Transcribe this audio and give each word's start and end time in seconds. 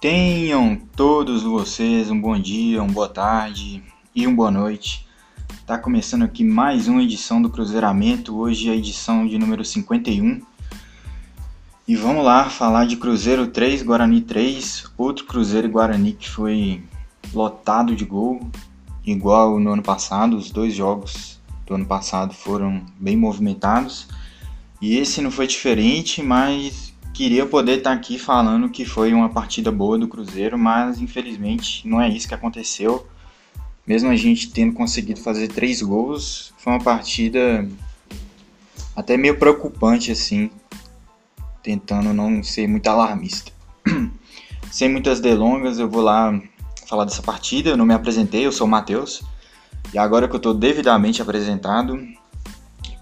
Tenham 0.00 0.80
todos 0.96 1.42
vocês 1.42 2.10
um 2.10 2.18
bom 2.18 2.38
dia, 2.40 2.82
uma 2.82 2.90
boa 2.90 3.06
tarde 3.06 3.84
e 4.14 4.26
uma 4.26 4.34
boa 4.34 4.50
noite. 4.50 5.06
Tá 5.66 5.76
começando 5.76 6.22
aqui 6.22 6.42
mais 6.42 6.88
uma 6.88 7.02
edição 7.02 7.42
do 7.42 7.50
Cruzeiramento, 7.50 8.34
hoje 8.34 8.70
é 8.70 8.72
a 8.72 8.76
edição 8.76 9.26
de 9.26 9.36
número 9.36 9.62
51. 9.62 10.40
E 11.86 11.96
vamos 11.96 12.24
lá 12.24 12.48
falar 12.48 12.86
de 12.86 12.96
Cruzeiro 12.96 13.48
3, 13.48 13.82
Guarani 13.82 14.22
3, 14.22 14.90
outro 14.96 15.26
Cruzeiro 15.26 15.66
e 15.66 15.70
Guarani 15.70 16.14
que 16.14 16.30
foi 16.30 16.82
lotado 17.34 17.94
de 17.94 18.06
gol, 18.06 18.40
igual 19.04 19.60
no 19.60 19.70
ano 19.70 19.82
passado, 19.82 20.34
os 20.34 20.50
dois 20.50 20.72
jogos 20.72 21.38
do 21.66 21.74
ano 21.74 21.84
passado 21.84 22.32
foram 22.32 22.86
bem 22.98 23.18
movimentados. 23.18 24.08
E 24.80 24.96
esse 24.96 25.20
não 25.20 25.30
foi 25.30 25.46
diferente, 25.46 26.22
mas 26.22 26.89
queria 27.20 27.44
poder 27.44 27.76
estar 27.76 27.92
aqui 27.92 28.18
falando 28.18 28.70
que 28.70 28.82
foi 28.82 29.12
uma 29.12 29.28
partida 29.28 29.70
boa 29.70 29.98
do 29.98 30.08
Cruzeiro, 30.08 30.58
mas 30.58 31.02
infelizmente 31.02 31.86
não 31.86 32.00
é 32.00 32.08
isso 32.08 32.26
que 32.26 32.32
aconteceu. 32.32 33.06
Mesmo 33.86 34.08
a 34.08 34.16
gente 34.16 34.50
tendo 34.50 34.72
conseguido 34.72 35.20
fazer 35.20 35.48
três 35.48 35.82
gols, 35.82 36.54
foi 36.56 36.72
uma 36.72 36.82
partida 36.82 37.68
até 38.96 39.18
meio 39.18 39.38
preocupante 39.38 40.10
assim, 40.10 40.50
tentando 41.62 42.14
não 42.14 42.42
ser 42.42 42.66
muito 42.66 42.88
alarmista. 42.88 43.52
Sem 44.72 44.88
muitas 44.88 45.20
delongas, 45.20 45.78
eu 45.78 45.90
vou 45.90 46.00
lá 46.00 46.40
falar 46.88 47.04
dessa 47.04 47.22
partida. 47.22 47.68
Eu 47.68 47.76
não 47.76 47.84
me 47.84 47.92
apresentei, 47.92 48.46
eu 48.46 48.52
sou 48.52 48.66
o 48.66 48.70
Matheus. 48.70 49.22
E 49.92 49.98
agora 49.98 50.26
que 50.26 50.34
eu 50.34 50.38
estou 50.38 50.54
devidamente 50.54 51.20
apresentado, 51.20 52.02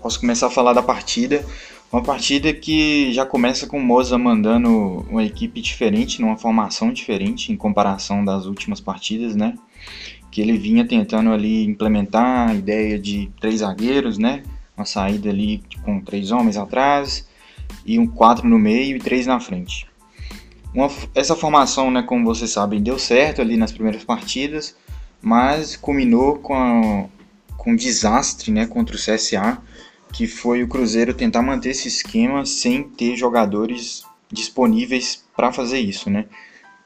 posso 0.02 0.18
começar 0.18 0.48
a 0.48 0.50
falar 0.50 0.72
da 0.72 0.82
partida. 0.82 1.46
Uma 1.90 2.02
partida 2.02 2.52
que 2.52 3.12
já 3.14 3.24
começa 3.24 3.66
com 3.66 3.78
o 3.78 3.82
Moza 3.82 4.18
mandando 4.18 5.06
uma 5.08 5.24
equipe 5.24 5.58
diferente, 5.62 6.20
numa 6.20 6.36
formação 6.36 6.92
diferente 6.92 7.50
em 7.50 7.56
comparação 7.56 8.22
das 8.22 8.44
últimas 8.44 8.78
partidas, 8.78 9.34
né? 9.34 9.54
Que 10.30 10.42
ele 10.42 10.58
vinha 10.58 10.86
tentando 10.86 11.30
ali 11.30 11.64
implementar 11.64 12.50
a 12.50 12.54
ideia 12.54 12.98
de 12.98 13.30
três 13.40 13.60
zagueiros, 13.60 14.18
né? 14.18 14.42
Uma 14.76 14.84
saída 14.84 15.30
ali 15.30 15.62
com 15.82 15.98
três 16.00 16.30
homens 16.30 16.58
atrás 16.58 17.26
e 17.86 17.98
um 17.98 18.06
quatro 18.06 18.46
no 18.46 18.58
meio 18.58 18.96
e 18.96 19.00
três 19.00 19.26
na 19.26 19.40
frente. 19.40 19.86
Uma, 20.74 20.90
essa 21.14 21.34
formação, 21.34 21.90
né, 21.90 22.02
como 22.02 22.24
vocês 22.24 22.50
sabem, 22.50 22.82
deu 22.82 22.98
certo 22.98 23.40
ali 23.40 23.56
nas 23.56 23.72
primeiras 23.72 24.04
partidas, 24.04 24.76
mas 25.22 25.74
culminou 25.74 26.36
com, 26.38 26.54
a, 26.54 27.06
com 27.56 27.72
um 27.72 27.76
desastre, 27.76 28.52
né, 28.52 28.66
contra 28.66 28.94
o 28.94 28.98
CSA, 28.98 29.58
que 30.12 30.26
foi 30.26 30.62
o 30.62 30.68
Cruzeiro 30.68 31.14
tentar 31.14 31.42
manter 31.42 31.70
esse 31.70 31.88
esquema 31.88 32.44
sem 32.46 32.82
ter 32.82 33.16
jogadores 33.16 34.02
disponíveis 34.30 35.24
para 35.36 35.52
fazer 35.52 35.78
isso, 35.78 36.10
né? 36.10 36.26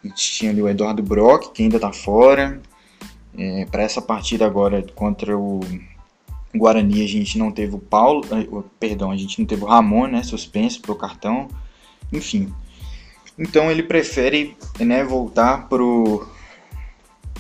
A 0.05 0.09
gente 0.09 0.33
tinha 0.33 0.51
ali 0.51 0.61
o 0.61 0.69
Eduardo 0.69 1.03
Brock, 1.03 1.53
que 1.53 1.63
ainda 1.63 1.77
está 1.77 1.93
fora. 1.93 2.61
É, 3.37 3.65
para 3.67 3.83
essa 3.83 4.03
partida 4.03 4.45
agora 4.45 4.85
contra 4.95 5.37
o 5.39 5.61
Guarani, 6.55 7.03
a 7.03 7.09
gente 7.09 7.39
não 7.39 7.51
teve 7.51 7.75
o 7.75 7.79
Paulo, 7.79 8.23
eh, 8.31 8.63
perdão, 8.79 9.11
a 9.11 9.17
gente 9.17 9.39
não 9.39 9.47
teve 9.47 9.65
o 9.65 9.67
Ramon, 9.67 10.09
né? 10.09 10.23
Suspenso 10.23 10.83
pro 10.83 10.95
cartão. 10.95 11.49
Enfim. 12.13 12.53
Então 13.39 13.71
ele 13.71 13.83
prefere 13.83 14.57
né, 14.79 15.03
voltar 15.03 15.69
pro, 15.69 16.29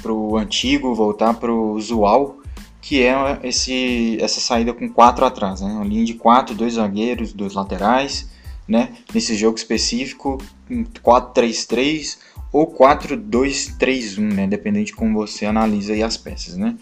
pro 0.00 0.36
antigo, 0.36 0.94
voltar 0.94 1.34
pro 1.34 1.72
usual 1.72 2.41
que 2.82 3.00
é 3.00 3.38
esse, 3.44 4.18
essa 4.20 4.40
saída 4.40 4.74
com 4.74 4.88
quatro 4.88 5.24
atrás, 5.24 5.60
né? 5.60 5.68
uma 5.68 5.84
linha 5.84 6.04
de 6.04 6.14
quatro, 6.14 6.52
dois 6.52 6.74
zagueiros, 6.74 7.32
dois 7.32 7.54
laterais, 7.54 8.28
né? 8.66 8.92
nesse 9.14 9.36
jogo 9.36 9.56
específico, 9.56 10.38
4-3-3 10.68 12.18
ou 12.52 12.66
4-2-3-1, 12.76 14.18
né? 14.18 14.46
dependendo 14.48 14.86
de 14.86 14.92
como 14.92 15.14
você 15.14 15.46
analisa 15.46 15.94
as 16.04 16.16
peças. 16.16 16.56
Né? 16.56 16.76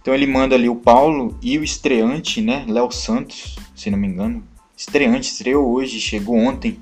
Então 0.00 0.14
ele 0.14 0.26
manda 0.26 0.54
ali 0.54 0.68
o 0.68 0.76
Paulo 0.76 1.38
e 1.42 1.58
o 1.58 1.64
estreante, 1.64 2.42
né? 2.42 2.64
Léo 2.68 2.92
Santos, 2.92 3.56
se 3.74 3.90
não 3.90 3.98
me 3.98 4.06
engano, 4.06 4.44
estreante, 4.76 5.32
estreou 5.32 5.68
hoje, 5.68 5.98
chegou 5.98 6.36
ontem, 6.36 6.78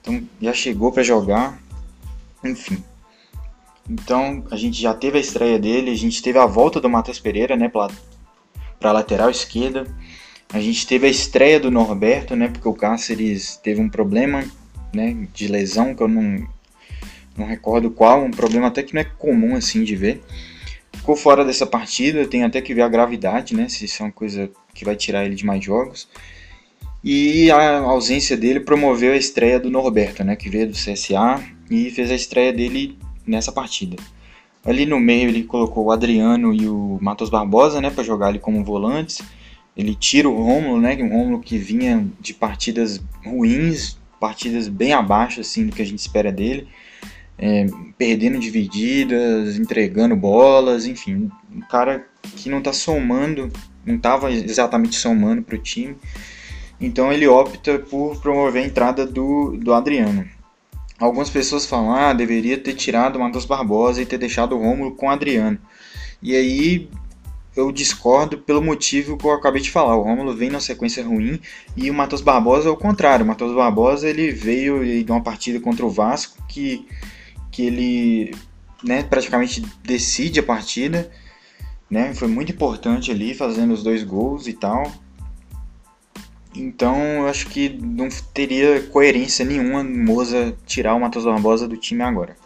então 0.00 0.22
já 0.40 0.52
chegou 0.52 0.92
para 0.92 1.02
jogar, 1.02 1.60
enfim. 2.44 2.82
Então 3.88 4.44
a 4.50 4.56
gente 4.56 4.80
já 4.80 4.94
teve 4.94 5.18
a 5.18 5.20
estreia 5.20 5.58
dele, 5.58 5.90
a 5.90 5.96
gente 5.96 6.22
teve 6.22 6.38
a 6.38 6.46
volta 6.46 6.80
do 6.80 6.88
Matheus 6.88 7.18
Pereira, 7.18 7.56
né, 7.56 7.68
para 7.68 8.92
lateral 8.92 9.30
esquerda. 9.30 9.86
A 10.52 10.60
gente 10.60 10.86
teve 10.86 11.06
a 11.06 11.10
estreia 11.10 11.58
do 11.58 11.70
Norberto, 11.70 12.36
né, 12.36 12.48
porque 12.48 12.68
o 12.68 12.74
Cáceres 12.74 13.56
teve 13.56 13.80
um 13.80 13.88
problema, 13.88 14.44
né, 14.94 15.26
de 15.32 15.48
lesão 15.48 15.94
que 15.94 16.02
eu 16.02 16.08
não 16.08 16.46
não 17.36 17.46
recordo 17.46 17.90
qual, 17.90 18.24
um 18.24 18.30
problema 18.30 18.68
até 18.68 18.80
que 18.80 18.94
não 18.94 19.00
é 19.00 19.04
comum 19.04 19.56
assim 19.56 19.82
de 19.82 19.96
ver. 19.96 20.22
Ficou 20.92 21.16
fora 21.16 21.44
dessa 21.44 21.66
partida, 21.66 22.28
tem 22.28 22.44
até 22.44 22.62
que 22.62 22.72
ver 22.72 22.82
a 22.82 22.88
gravidade, 22.88 23.56
né, 23.56 23.68
se 23.68 23.84
isso 23.84 24.02
é 24.02 24.06
uma 24.06 24.12
coisa 24.12 24.50
que 24.72 24.84
vai 24.84 24.94
tirar 24.94 25.24
ele 25.24 25.34
de 25.34 25.44
mais 25.44 25.62
jogos. 25.62 26.08
E 27.02 27.50
a 27.50 27.80
ausência 27.80 28.36
dele 28.36 28.60
promoveu 28.60 29.12
a 29.12 29.16
estreia 29.16 29.58
do 29.58 29.68
Norberto, 29.68 30.22
né, 30.24 30.36
que 30.36 30.48
veio 30.48 30.68
do 30.68 30.74
CSA 30.74 31.42
e 31.68 31.90
fez 31.90 32.10
a 32.10 32.14
estreia 32.14 32.52
dele 32.52 32.96
nessa 33.26 33.52
partida. 33.52 33.96
Ali 34.64 34.86
no 34.86 34.98
meio 34.98 35.28
ele 35.28 35.44
colocou 35.44 35.84
o 35.84 35.92
Adriano 35.92 36.54
e 36.54 36.66
o 36.66 36.98
Matos 37.00 37.28
Barbosa, 37.28 37.80
né, 37.80 37.90
para 37.90 38.02
jogar 38.02 38.28
ali 38.28 38.38
como 38.38 38.64
volantes. 38.64 39.20
Ele 39.76 39.94
tira 39.94 40.28
o 40.28 40.42
Romulo, 40.42 40.80
né, 40.80 40.96
um 41.00 41.08
Romulo 41.08 41.40
que 41.40 41.58
vinha 41.58 42.06
de 42.20 42.32
partidas 42.32 43.02
ruins, 43.24 43.98
partidas 44.18 44.68
bem 44.68 44.92
abaixo 44.92 45.40
assim 45.40 45.66
do 45.66 45.72
que 45.72 45.82
a 45.82 45.84
gente 45.84 45.98
espera 45.98 46.32
dele, 46.32 46.66
é, 47.36 47.66
perdendo 47.98 48.38
divididas, 48.38 49.58
entregando 49.58 50.16
bolas, 50.16 50.86
enfim, 50.86 51.30
um 51.54 51.60
cara 51.60 52.06
que 52.36 52.48
não 52.48 52.58
está 52.58 52.72
somando, 52.72 53.50
não 53.84 53.96
estava 53.96 54.32
exatamente 54.32 54.96
somando 54.96 55.42
para 55.42 55.56
o 55.56 55.58
time. 55.58 55.96
Então 56.80 57.12
ele 57.12 57.26
opta 57.26 57.78
por 57.78 58.20
promover 58.20 58.62
a 58.62 58.66
entrada 58.66 59.06
do, 59.06 59.56
do 59.56 59.74
Adriano. 59.74 60.26
Algumas 61.04 61.28
pessoas 61.28 61.66
falam, 61.66 61.94
ah, 61.94 62.14
deveria 62.14 62.56
ter 62.56 62.72
tirado 62.72 63.16
o 63.16 63.20
Matheus 63.20 63.44
Barbosa 63.44 64.00
e 64.00 64.06
ter 64.06 64.16
deixado 64.16 64.56
o 64.56 64.58
Rômulo 64.58 64.92
com 64.92 65.04
o 65.04 65.10
Adriano. 65.10 65.58
E 66.22 66.34
aí 66.34 66.88
eu 67.54 67.70
discordo 67.70 68.38
pelo 68.38 68.62
motivo 68.62 69.18
que 69.18 69.26
eu 69.26 69.32
acabei 69.32 69.60
de 69.60 69.70
falar. 69.70 69.96
O 69.96 70.02
Rômulo 70.02 70.34
vem 70.34 70.48
numa 70.48 70.62
sequência 70.62 71.04
ruim 71.04 71.38
e 71.76 71.90
o 71.90 71.94
Matheus 71.94 72.22
Barbosa 72.22 72.70
é 72.70 72.72
o 72.72 72.76
contrário. 72.76 73.22
O 73.22 73.28
Matheus 73.28 73.54
Barbosa 73.54 74.08
ele 74.08 74.30
veio 74.30 75.04
de 75.04 75.12
uma 75.12 75.22
partida 75.22 75.60
contra 75.60 75.84
o 75.84 75.90
Vasco 75.90 76.42
que, 76.48 76.88
que 77.52 77.66
ele 77.66 78.34
né, 78.82 79.02
praticamente 79.02 79.62
decide 79.82 80.40
a 80.40 80.42
partida. 80.42 81.10
Né, 81.90 82.14
foi 82.14 82.28
muito 82.28 82.50
importante 82.50 83.10
ali, 83.10 83.34
fazendo 83.34 83.74
os 83.74 83.82
dois 83.82 84.02
gols 84.02 84.46
e 84.46 84.54
tal. 84.54 84.90
Então 86.54 86.96
eu 86.96 87.26
acho 87.26 87.48
que 87.48 87.68
não 87.68 88.08
teria 88.32 88.80
coerência 88.82 89.44
nenhuma 89.44 89.82
Moza 89.82 90.54
tirar 90.64 90.94
o 90.94 91.00
Matheus 91.00 91.24
Barbosa 91.24 91.66
do 91.66 91.76
time 91.76 92.02
agora. 92.02 92.36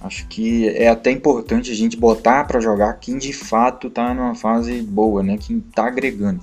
Acho 0.00 0.26
que 0.28 0.68
é 0.68 0.88
até 0.88 1.10
importante 1.10 1.70
a 1.70 1.74
gente 1.74 1.96
botar 1.96 2.44
para 2.44 2.60
jogar 2.60 2.94
quem 2.94 3.18
de 3.18 3.32
fato 3.32 3.88
está 3.88 4.14
numa 4.14 4.34
fase 4.34 4.80
boa, 4.80 5.22
né? 5.22 5.36
Quem 5.38 5.58
está 5.58 5.86
agregando. 5.86 6.40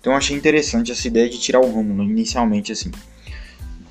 Então 0.00 0.12
eu 0.12 0.16
achei 0.16 0.36
interessante 0.36 0.92
essa 0.92 1.06
ideia 1.06 1.28
de 1.28 1.38
tirar 1.38 1.60
o 1.60 1.70
Romulo 1.70 2.02
inicialmente 2.02 2.72
assim. 2.72 2.90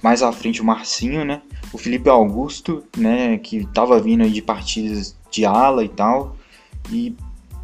Mais 0.01 0.21
à 0.21 0.31
frente 0.31 0.61
o 0.61 0.65
Marcinho, 0.65 1.25
né? 1.25 1.41
O 1.73 1.77
Felipe 1.77 2.09
Augusto, 2.09 2.83
né? 2.95 3.37
Que 3.37 3.57
estava 3.57 3.99
vindo 3.99 4.23
aí 4.23 4.31
de 4.31 4.41
partidas 4.41 5.15
de 5.31 5.45
ala 5.45 5.83
e 5.83 5.89
tal. 5.89 6.35
E 6.91 7.15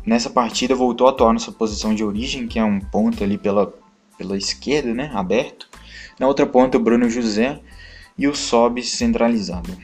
nessa 0.06 0.30
partida 0.30 0.74
voltou 0.74 1.08
a 1.08 1.12
atuar 1.12 1.34
nessa 1.34 1.52
posição 1.52 1.94
de 1.94 2.04
origem, 2.04 2.48
que 2.48 2.58
é 2.58 2.64
um 2.64 2.80
ponto 2.80 3.24
ali 3.24 3.38
pela 3.38 3.74
pela 4.22 4.38
esquerda, 4.38 4.94
né, 4.94 5.10
aberto. 5.14 5.68
Na 6.20 6.28
outra 6.28 6.46
ponta, 6.46 6.78
o 6.78 6.82
Bruno 6.82 7.10
José 7.10 7.60
e 8.16 8.28
o 8.28 8.36
Sobe 8.36 8.84
centralizado. 8.84 9.76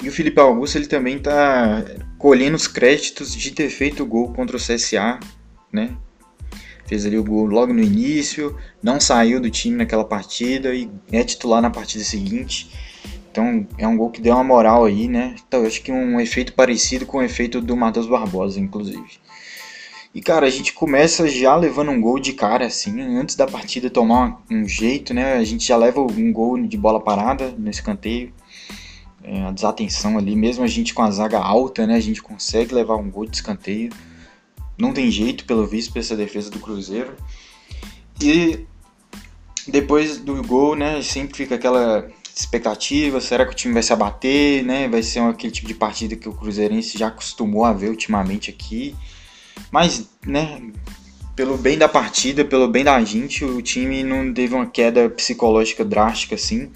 E 0.00 0.08
o 0.08 0.12
Felipe 0.12 0.40
Augusto 0.40 0.78
ele 0.78 0.86
também 0.86 1.16
está 1.16 1.84
colhendo 2.18 2.54
os 2.54 2.68
créditos 2.68 3.34
de 3.34 3.50
ter 3.50 3.68
feito 3.68 4.04
o 4.04 4.06
gol 4.06 4.32
contra 4.32 4.56
o 4.56 4.60
CSA, 4.60 5.18
né? 5.72 5.96
Fez 6.86 7.04
ali 7.04 7.18
o 7.18 7.24
gol 7.24 7.46
logo 7.46 7.72
no 7.72 7.82
início, 7.82 8.56
não 8.80 9.00
saiu 9.00 9.40
do 9.40 9.50
time 9.50 9.76
naquela 9.76 10.04
partida 10.04 10.72
e 10.72 10.88
é 11.10 11.24
titular 11.24 11.60
na 11.60 11.70
partida 11.70 12.04
seguinte. 12.04 12.70
Então 13.32 13.66
é 13.76 13.88
um 13.88 13.96
gol 13.96 14.10
que 14.10 14.20
deu 14.20 14.34
uma 14.34 14.44
moral 14.44 14.84
aí, 14.84 15.08
né? 15.08 15.34
Então, 15.46 15.60
eu 15.62 15.66
acho 15.66 15.82
que 15.82 15.90
um 15.90 16.20
efeito 16.20 16.52
parecido 16.52 17.04
com 17.04 17.18
o 17.18 17.22
efeito 17.22 17.60
do 17.60 17.76
Matheus 17.76 18.06
Barbosa, 18.06 18.60
inclusive. 18.60 19.18
E 20.16 20.22
cara, 20.22 20.46
a 20.46 20.50
gente 20.50 20.72
começa 20.72 21.28
já 21.28 21.54
levando 21.54 21.90
um 21.90 22.00
gol 22.00 22.18
de 22.18 22.32
cara, 22.32 22.64
assim, 22.64 23.02
antes 23.02 23.36
da 23.36 23.46
partida 23.46 23.90
tomar 23.90 24.42
um 24.50 24.66
jeito, 24.66 25.12
né? 25.12 25.34
A 25.34 25.44
gente 25.44 25.66
já 25.66 25.76
leva 25.76 26.00
um 26.00 26.32
gol 26.32 26.58
de 26.58 26.74
bola 26.74 26.98
parada 26.98 27.50
no 27.50 27.68
escanteio. 27.68 28.32
É, 29.22 29.42
a 29.42 29.50
desatenção 29.50 30.16
ali, 30.16 30.34
mesmo 30.34 30.64
a 30.64 30.66
gente 30.66 30.94
com 30.94 31.02
a 31.02 31.10
zaga 31.10 31.38
alta, 31.38 31.86
né? 31.86 31.96
A 31.96 32.00
gente 32.00 32.22
consegue 32.22 32.74
levar 32.74 32.96
um 32.96 33.10
gol 33.10 33.26
de 33.26 33.36
escanteio. 33.36 33.92
Não 34.78 34.90
tem 34.90 35.10
jeito, 35.10 35.44
pelo 35.44 35.66
visto, 35.66 35.92
pra 35.92 36.00
essa 36.00 36.16
defesa 36.16 36.50
do 36.50 36.60
Cruzeiro. 36.60 37.14
E 38.18 38.60
depois 39.68 40.16
do 40.16 40.42
gol, 40.42 40.74
né? 40.74 41.02
Sempre 41.02 41.36
fica 41.36 41.56
aquela 41.56 42.08
expectativas, 42.34 43.24
será 43.24 43.44
que 43.44 43.52
o 43.52 43.54
time 43.54 43.74
vai 43.74 43.82
se 43.82 43.92
abater, 43.92 44.64
né? 44.64 44.88
Vai 44.88 45.02
ser 45.02 45.18
aquele 45.20 45.52
tipo 45.52 45.68
de 45.68 45.74
partida 45.74 46.16
que 46.16 46.26
o 46.26 46.32
Cruzeirense 46.32 46.96
já 46.96 47.08
acostumou 47.08 47.66
a 47.66 47.74
ver 47.74 47.90
ultimamente 47.90 48.48
aqui. 48.48 48.96
Mas, 49.70 50.08
né, 50.26 50.60
pelo 51.34 51.58
bem 51.58 51.76
da 51.76 51.88
partida, 51.88 52.44
pelo 52.44 52.66
bem 52.68 52.82
da 52.82 53.02
gente, 53.04 53.44
o 53.44 53.60
time 53.60 54.02
não 54.02 54.32
teve 54.32 54.54
uma 54.54 54.66
queda 54.66 55.08
psicológica 55.10 55.84
drástica 55.84 56.34
assim. 56.34 56.70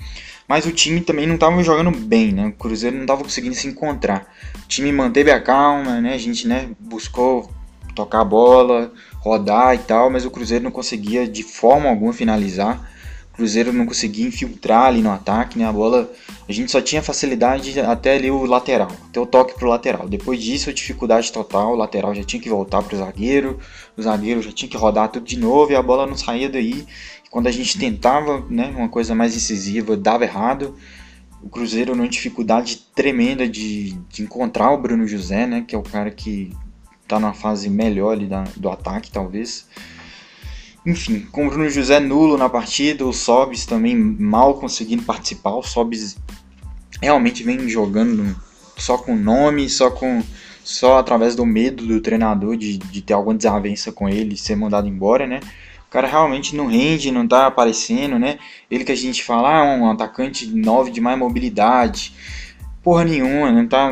Mas 0.46 0.66
o 0.66 0.72
time 0.72 1.00
também 1.00 1.26
não 1.26 1.36
estava 1.36 1.62
jogando 1.62 1.90
bem, 1.92 2.32
né? 2.32 2.48
O 2.48 2.52
Cruzeiro 2.52 2.96
não 2.96 3.04
estava 3.04 3.22
conseguindo 3.22 3.54
se 3.54 3.68
encontrar. 3.68 4.26
O 4.64 4.68
time 4.68 4.90
manteve 4.90 5.30
a 5.30 5.40
calma, 5.40 6.00
né? 6.00 6.12
A 6.14 6.18
gente, 6.18 6.46
né, 6.48 6.70
buscou 6.78 7.48
tocar 7.94 8.20
a 8.20 8.24
bola, 8.24 8.92
rodar 9.20 9.74
e 9.74 9.78
tal, 9.78 10.10
mas 10.10 10.24
o 10.24 10.30
Cruzeiro 10.30 10.64
não 10.64 10.70
conseguia 10.70 11.26
de 11.26 11.42
forma 11.42 11.88
alguma 11.88 12.12
finalizar. 12.12 12.84
Cruzeiro 13.40 13.72
não 13.72 13.86
conseguia 13.86 14.26
infiltrar 14.26 14.84
ali 14.84 15.00
no 15.00 15.10
ataque, 15.10 15.58
né? 15.58 15.64
A 15.64 15.72
bola, 15.72 16.12
a 16.46 16.52
gente 16.52 16.70
só 16.70 16.78
tinha 16.78 17.02
facilidade 17.02 17.80
até 17.80 18.16
ali 18.16 18.30
o 18.30 18.44
lateral, 18.44 18.92
até 19.08 19.18
o 19.18 19.24
toque 19.24 19.54
pro 19.54 19.66
lateral. 19.66 20.06
Depois 20.06 20.42
disso, 20.42 20.70
dificuldade 20.74 21.32
total, 21.32 21.72
o 21.72 21.74
lateral 21.74 22.14
já 22.14 22.22
tinha 22.22 22.40
que 22.42 22.50
voltar 22.50 22.82
pro 22.82 22.98
zagueiro, 22.98 23.58
o 23.96 24.02
zagueiro 24.02 24.42
já 24.42 24.52
tinha 24.52 24.68
que 24.68 24.76
rodar 24.76 25.08
tudo 25.08 25.24
de 25.24 25.38
novo 25.38 25.72
e 25.72 25.74
a 25.74 25.82
bola 25.82 26.06
não 26.06 26.18
saía 26.18 26.50
daí. 26.50 26.86
E 27.24 27.30
quando 27.30 27.46
a 27.46 27.50
gente 27.50 27.78
tentava, 27.78 28.44
né, 28.50 28.74
uma 28.76 28.90
coisa 28.90 29.14
mais 29.14 29.34
incisiva, 29.34 29.96
dava 29.96 30.24
errado. 30.24 30.76
O 31.42 31.48
Cruzeiro 31.48 31.96
numa 31.96 32.08
dificuldade 32.08 32.76
tremenda 32.94 33.48
de, 33.48 33.92
de 34.10 34.22
encontrar 34.22 34.70
o 34.70 34.76
Bruno 34.76 35.06
José, 35.06 35.46
né, 35.46 35.64
que 35.66 35.74
é 35.74 35.78
o 35.78 35.82
cara 35.82 36.10
que 36.10 36.52
tá 37.08 37.18
numa 37.18 37.32
fase 37.32 37.70
melhor 37.70 38.12
ali 38.12 38.26
da, 38.26 38.44
do 38.54 38.68
ataque, 38.68 39.10
talvez. 39.10 39.66
Enfim, 40.84 41.26
com 41.30 41.46
o 41.46 41.50
Bruno 41.50 41.68
José 41.68 42.00
nulo 42.00 42.38
na 42.38 42.48
partida, 42.48 43.04
o 43.04 43.12
Sobis 43.12 43.66
também 43.66 43.94
mal 43.94 44.54
conseguindo 44.54 45.02
participar. 45.02 45.54
O 45.54 45.62
Sobis 45.62 46.16
realmente 47.02 47.42
vem 47.42 47.68
jogando 47.68 48.34
só 48.78 48.96
com 48.96 49.14
nome, 49.14 49.68
só 49.68 49.90
com 49.90 50.22
só 50.64 50.98
através 50.98 51.34
do 51.34 51.44
medo 51.44 51.86
do 51.86 52.00
treinador 52.00 52.56
de, 52.56 52.78
de 52.78 53.02
ter 53.02 53.12
alguma 53.12 53.34
desavença 53.34 53.90
com 53.92 54.08
ele, 54.08 54.36
ser 54.36 54.56
mandado 54.56 54.86
embora, 54.86 55.26
né? 55.26 55.40
O 55.86 55.90
cara 55.90 56.06
realmente 56.06 56.54
não 56.54 56.66
rende, 56.66 57.10
não 57.10 57.26
tá 57.26 57.46
aparecendo, 57.46 58.18
né? 58.18 58.38
Ele 58.70 58.84
que 58.84 58.92
a 58.92 58.96
gente 58.96 59.24
fala, 59.24 59.58
ah, 59.58 59.74
um 59.74 59.90
atacante 59.90 60.46
9 60.46 60.90
de 60.90 61.00
mais 61.00 61.18
mobilidade. 61.18 62.14
Porra 62.82 63.04
nenhuma, 63.04 63.50
não 63.50 63.66
tá. 63.66 63.90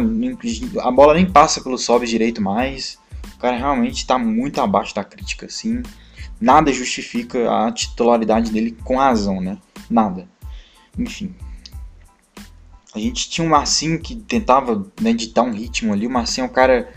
A 0.81 0.90
bola 0.90 1.14
nem 1.14 1.26
passa 1.26 1.61
pelo 1.61 1.76
sobe 1.76 2.06
direito 2.06 2.40
mais. 2.40 2.99
O 3.35 3.38
cara 3.38 3.56
realmente 3.56 4.06
tá 4.06 4.17
muito 4.17 4.61
abaixo 4.61 4.94
da 4.94 5.05
crítica, 5.05 5.46
assim 5.46 5.82
nada 6.40 6.73
justifica 6.73 7.50
a 7.50 7.73
titularidade 7.73 8.50
dele 8.50 8.76
com 8.85 8.96
razão, 8.96 9.40
né? 9.40 9.58
Nada. 9.90 10.29
Enfim. 10.99 11.35
A 12.94 12.99
gente 12.99 13.29
tinha 13.29 13.46
um 13.46 13.50
Marcinho 13.50 14.00
que 14.00 14.17
tentava 14.17 14.87
né, 15.00 15.14
um 15.38 15.52
ritmo 15.52 15.93
ali. 15.93 16.06
O 16.06 16.11
Marcinho 16.11 16.46
é 16.46 16.49
um 16.49 16.52
cara, 16.52 16.88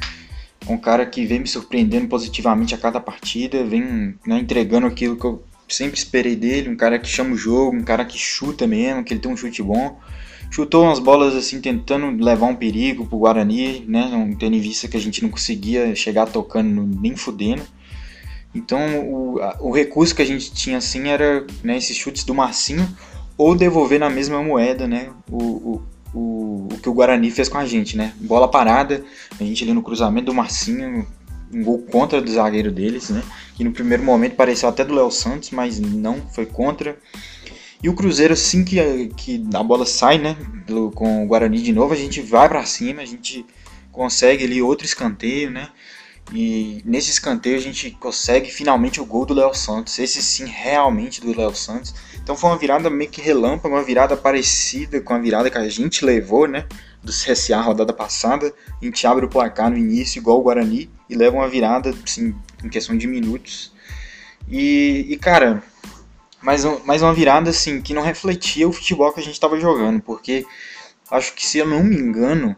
um 0.67 0.77
cara 0.77 1.05
que 1.05 1.25
vem 1.25 1.41
me 1.41 1.47
surpreendendo 1.47 2.07
positivamente 2.07 2.73
a 2.73 2.77
cada 2.77 2.99
partida, 2.99 3.63
vem 3.63 4.15
né, 4.25 4.39
entregando 4.39 4.88
aquilo 4.88 5.15
que 5.15 5.25
eu 5.25 5.43
sempre 5.67 5.97
esperei 5.97 6.35
dele. 6.35 6.69
Um 6.69 6.75
cara 6.75 6.97
que 6.97 7.07
chama 7.07 7.33
o 7.33 7.38
jogo, 7.38 7.75
um 7.75 7.83
cara 7.83 8.05
que 8.05 8.17
chuta 8.17 8.65
mesmo, 8.65 9.03
que 9.03 9.13
ele 9.13 9.19
tem 9.19 9.31
um 9.31 9.38
chute 9.38 9.61
bom. 9.61 9.99
Chutou 10.49 10.83
umas 10.83 10.99
bolas 10.99 11.33
assim, 11.35 11.61
tentando 11.61 12.11
levar 12.21 12.47
um 12.47 12.55
perigo 12.55 13.05
pro 13.05 13.19
Guarani, 13.19 13.85
né? 13.88 14.35
Tendo 14.38 14.55
em 14.55 14.59
vista 14.59 14.88
que 14.88 14.97
a 14.97 14.99
gente 14.99 15.21
não 15.21 15.29
conseguia 15.29 15.95
chegar 15.95 16.25
tocando 16.25 16.85
nem 16.85 17.15
fudendo. 17.15 17.63
Então 18.53 18.80
o, 19.00 19.39
o 19.59 19.71
recurso 19.71 20.13
que 20.13 20.21
a 20.21 20.25
gente 20.25 20.51
tinha 20.51 20.77
assim 20.77 21.07
era 21.07 21.45
né, 21.63 21.77
esses 21.77 21.95
chutes 21.95 22.24
do 22.24 22.33
Marcinho 22.33 22.88
ou 23.38 23.56
devolver 23.56 24.00
na 24.00 24.09
mesma 24.09 24.44
moeda 24.44 24.88
né, 24.88 25.09
o, 25.30 25.38
o, 25.44 25.83
o, 26.13 26.68
o, 26.71 26.77
que 26.81 26.89
o 26.89 26.94
Guarani 26.94 27.31
fez 27.31 27.48
com 27.48 27.57
a 27.57 27.65
gente. 27.65 27.98
Né? 27.98 28.13
Bola 28.18 28.50
parada, 28.50 29.03
a 29.39 29.44
gente 29.44 29.63
ali 29.63 29.74
no 29.74 29.81
cruzamento 29.81 30.27
do 30.27 30.33
Marcinho, 30.33 31.07
um 31.53 31.63
gol 31.63 31.80
contra 31.80 32.21
do 32.21 32.31
zagueiro 32.31 32.71
deles, 32.71 33.09
né? 33.09 33.24
que 33.56 33.63
no 33.63 33.71
primeiro 33.71 34.03
momento 34.03 34.36
pareceu 34.36 34.68
até 34.68 34.83
do 34.83 34.94
Léo 34.94 35.12
Santos, 35.12 35.51
mas 35.51 35.80
não, 35.80 36.21
foi 36.33 36.45
contra. 36.45 36.98
E 37.83 37.89
o 37.89 37.95
Cruzeiro, 37.95 38.33
assim 38.33 38.63
que, 38.63 39.07
que 39.18 39.44
a 39.53 39.63
bola 39.63 39.86
sai 39.86 40.19
né, 40.19 40.38
com 40.94 41.24
o 41.24 41.27
Guarani 41.27 41.62
de 41.62 41.74
novo, 41.74 41.94
a 41.94 41.98
gente 41.98 42.21
vai 42.21 42.48
para 42.48 42.63
cima, 42.63 43.01
a 43.01 43.06
gente 43.06 43.45
consegue 43.92 44.44
ali 44.44 44.62
outro 44.62 44.86
escanteio, 44.86 45.50
né? 45.50 45.69
E 46.31 46.81
nesse 46.86 47.12
escanteio 47.12 47.57
a 47.57 47.62
gente 47.62 47.92
consegue 47.92 48.50
finalmente 48.50 49.01
o 49.01 49.06
gol 49.06 49.25
do 49.25 49.33
Léo 49.33 49.54
Santos. 49.54 50.00
Esse 50.00 50.22
sim, 50.22 50.45
realmente 50.45 51.19
do 51.19 51.38
Léo 51.38 51.54
Santos. 51.54 51.94
Então 52.24 52.38
foi 52.38 52.50
uma 52.50 52.57
virada 52.57 52.89
meio 52.89 53.10
que 53.10 53.22
relâmpago, 53.22 53.75
uma 53.75 53.83
virada 53.83 54.16
parecida 54.16 55.01
com 55.01 55.13
a 55.13 55.19
virada 55.19 55.50
que 55.50 55.57
a 55.57 55.68
gente 55.68 56.06
levou, 56.06 56.48
né? 56.48 56.66
Do 57.04 57.12
CSA 57.12 57.60
rodada 57.60 57.92
passada. 57.92 58.54
A 58.81 58.86
gente 58.86 59.06
abre 59.06 59.25
o 59.25 59.30
placar 59.30 59.69
no 59.69 59.78
início, 59.78 60.19
igual 60.19 60.39
o 60.39 60.44
Guarani, 60.44 60.89
e 61.10 61.16
leva 61.16 61.36
uma 61.36 61.50
virada, 61.50 61.94
assim, 62.04 62.34
em 62.63 62.69
questão 62.69 62.98
de 62.98 63.07
minutos. 63.07 63.74
E, 64.48 65.07
e 65.10 65.18
cara, 65.18 65.62
mais, 66.42 66.63
um, 66.63 66.80
mais 66.86 67.01
uma 67.01 67.13
virada, 67.13 67.50
assim, 67.50 67.81
que 67.81 67.94
não 67.94 68.01
refletia 68.01 68.68
o 68.68 68.72
futebol 68.72 69.12
que 69.12 69.19
a 69.19 69.24
gente 69.24 69.34
estava 69.34 69.60
jogando, 69.60 70.01
porque 70.01 70.45
acho 71.10 71.34
que 71.34 71.45
se 71.45 71.57
eu 71.57 71.68
não 71.68 71.84
me 71.84 71.98
engano, 71.98 72.56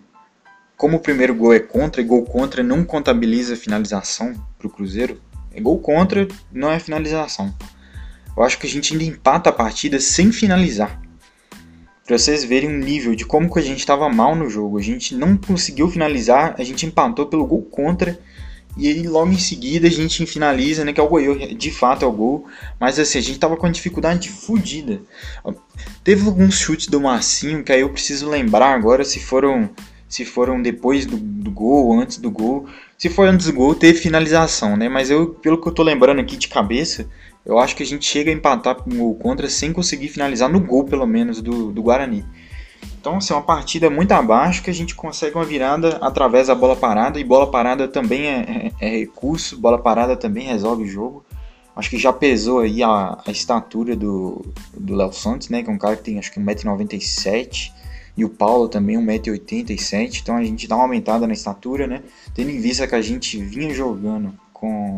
como 0.83 0.97
o 0.97 1.00
primeiro 1.00 1.33
gol 1.33 1.53
é 1.53 1.62
contra 1.62 2.01
e 2.01 2.03
gol 2.03 2.24
contra 2.25 2.62
não 2.62 2.83
contabiliza 2.83 3.56
finalização 3.56 4.33
para 4.57 4.68
o 4.68 4.69
Cruzeiro, 4.69 5.18
é 5.53 5.62
gol 5.62 5.80
contra, 5.80 6.27
não 6.51 6.69
é 6.69 6.77
finalização. 6.77 7.56
Eu 8.35 8.44
acho 8.44 8.59
que 8.59 8.68
a 8.68 8.69
gente 8.69 8.91
ainda 8.91 9.06
empata 9.06 9.50
a 9.50 9.53
partida 9.53 9.97
sem 9.97 10.30
finalizar. 10.33 11.01
Para 12.06 12.18
vocês 12.18 12.44
verem 12.44 12.69
o 12.69 12.77
nível 12.77 13.15
de 13.15 13.25
como 13.25 13.50
que 13.50 13.59
a 13.59 13.62
gente 13.62 13.80
estava 13.80 14.09
mal 14.09 14.35
no 14.35 14.50
jogo. 14.50 14.77
A 14.77 14.81
gente 14.81 15.15
não 15.15 15.38
conseguiu 15.38 15.89
finalizar, 15.89 16.53
a 16.57 16.63
gente 16.65 16.85
empatou 16.85 17.27
pelo 17.27 17.47
gol 17.47 17.62
contra. 17.62 18.19
E 18.75 18.89
aí 18.89 19.03
logo 19.03 19.31
em 19.31 19.39
seguida 19.39 19.88
a 19.88 19.91
gente 19.91 20.25
finaliza, 20.25 20.83
né? 20.83 20.91
Que 20.91 21.00
é 21.00 21.03
o 21.03 21.07
gol, 21.07 21.21
de 21.56 21.71
fato 21.71 22.03
é 22.03 22.07
o 22.09 22.12
gol. 22.12 22.45
Mas 22.77 23.00
assim, 23.00 23.19
a 23.19 23.21
gente 23.21 23.39
tava 23.39 23.56
com 23.56 23.68
uma 23.68 23.71
dificuldade 23.71 24.27
fodida. 24.27 25.01
Teve 26.03 26.25
alguns 26.25 26.56
chutes 26.56 26.88
do 26.88 27.00
Marcinho 27.00 27.63
que 27.63 27.71
aí 27.71 27.80
eu 27.80 27.89
preciso 27.89 28.30
lembrar 28.30 28.74
agora 28.75 29.06
se 29.06 29.21
foram 29.21 29.69
se 30.13 30.25
foram 30.25 30.62
depois 30.62 31.07
do, 31.07 31.18
do 31.18 31.50
gol 31.50 32.00
antes 32.00 32.19
do 32.19 32.30
gol. 32.30 32.68
Se 33.00 33.10
foi 33.10 33.27
antes 33.27 33.48
do 33.48 33.54
gol, 33.54 33.74
teve 33.74 33.98
finalização, 33.98 34.77
né? 34.77 34.88
Mas 34.88 35.10
eu, 35.10 35.30
pelo 35.30 35.60
que 35.60 35.68
eu 35.68 35.71
tô 35.71 35.81
lembrando 35.81 36.19
aqui 36.19 36.38
de 36.38 36.48
cabeça, 36.48 37.10
eu 37.44 37.57
acho 37.57 37.75
que 37.75 37.81
a 37.81 37.86
gente 37.86 38.06
chega 38.06 38.30
a 38.30 38.33
empatar 38.33 38.75
com 38.75 38.92
um 38.92 38.97
gol 38.97 39.16
contra 39.16 39.49
sem 39.49 39.73
conseguir 39.73 40.09
finalizar 40.09 40.47
no 40.47 40.59
gol, 40.59 40.83
pelo 40.83 41.07
menos, 41.07 41.42
do, 41.42 41.71
do 41.71 41.81
Guarani. 41.81 42.23
Então, 43.02 43.18
assim, 43.18 43.33
é 43.33 43.35
uma 43.35 43.42
partida 43.42 43.90
muito 43.90 44.11
abaixo 44.11 44.61
que 44.61 44.69
a 44.69 44.73
gente 44.73 44.94
consegue 44.94 45.35
uma 45.35 45.45
virada 45.45 45.97
através 45.99 46.45
da 46.45 46.54
bola 46.54 46.76
parada. 46.76 47.19
E 47.19 47.23
bola 47.23 47.49
parada 47.49 47.88
também 47.88 48.28
é, 48.28 48.71
é, 48.80 48.85
é 48.88 48.97
recurso, 48.99 49.57
bola 49.57 49.80
parada 49.80 50.16
também 50.16 50.45
resolve 50.45 50.83
o 50.83 50.88
jogo. 50.88 51.26
Acho 51.76 51.90
que 51.90 51.97
já 51.97 52.14
pesou 52.14 52.59
aí 52.59 52.83
a, 52.83 53.18
a 53.26 53.31
estatura 53.31 53.95
do 53.95 54.45
Léo 54.95 55.11
Santos, 55.11 55.49
né? 55.49 55.64
Que 55.64 55.71
é 55.71 55.73
um 55.73 55.78
cara 55.80 55.95
que 55.95 56.04
tem 56.04 56.19
acho 56.19 56.31
que 56.31 56.40
1,97m 56.40 57.71
e 58.16 58.24
o 58.24 58.30
Paulo 58.30 58.70
também 58.70 58.98
1,87m, 58.98 60.20
então 60.22 60.36
a 60.38 60.44
gente 60.44 60.68
dá 60.68 60.76
uma 60.76 60.84
aumentada 60.84 61.26
na 61.26 61.34
estatura, 61.34 61.88
né? 61.88 62.04
Tendo 62.34 62.52
em 62.52 62.60
vista 62.60 62.88
que 62.88 62.96
a 62.96 63.02
gente 63.02 63.42
vinha 63.42 63.74
jogando 63.74 64.34
com 64.52 64.98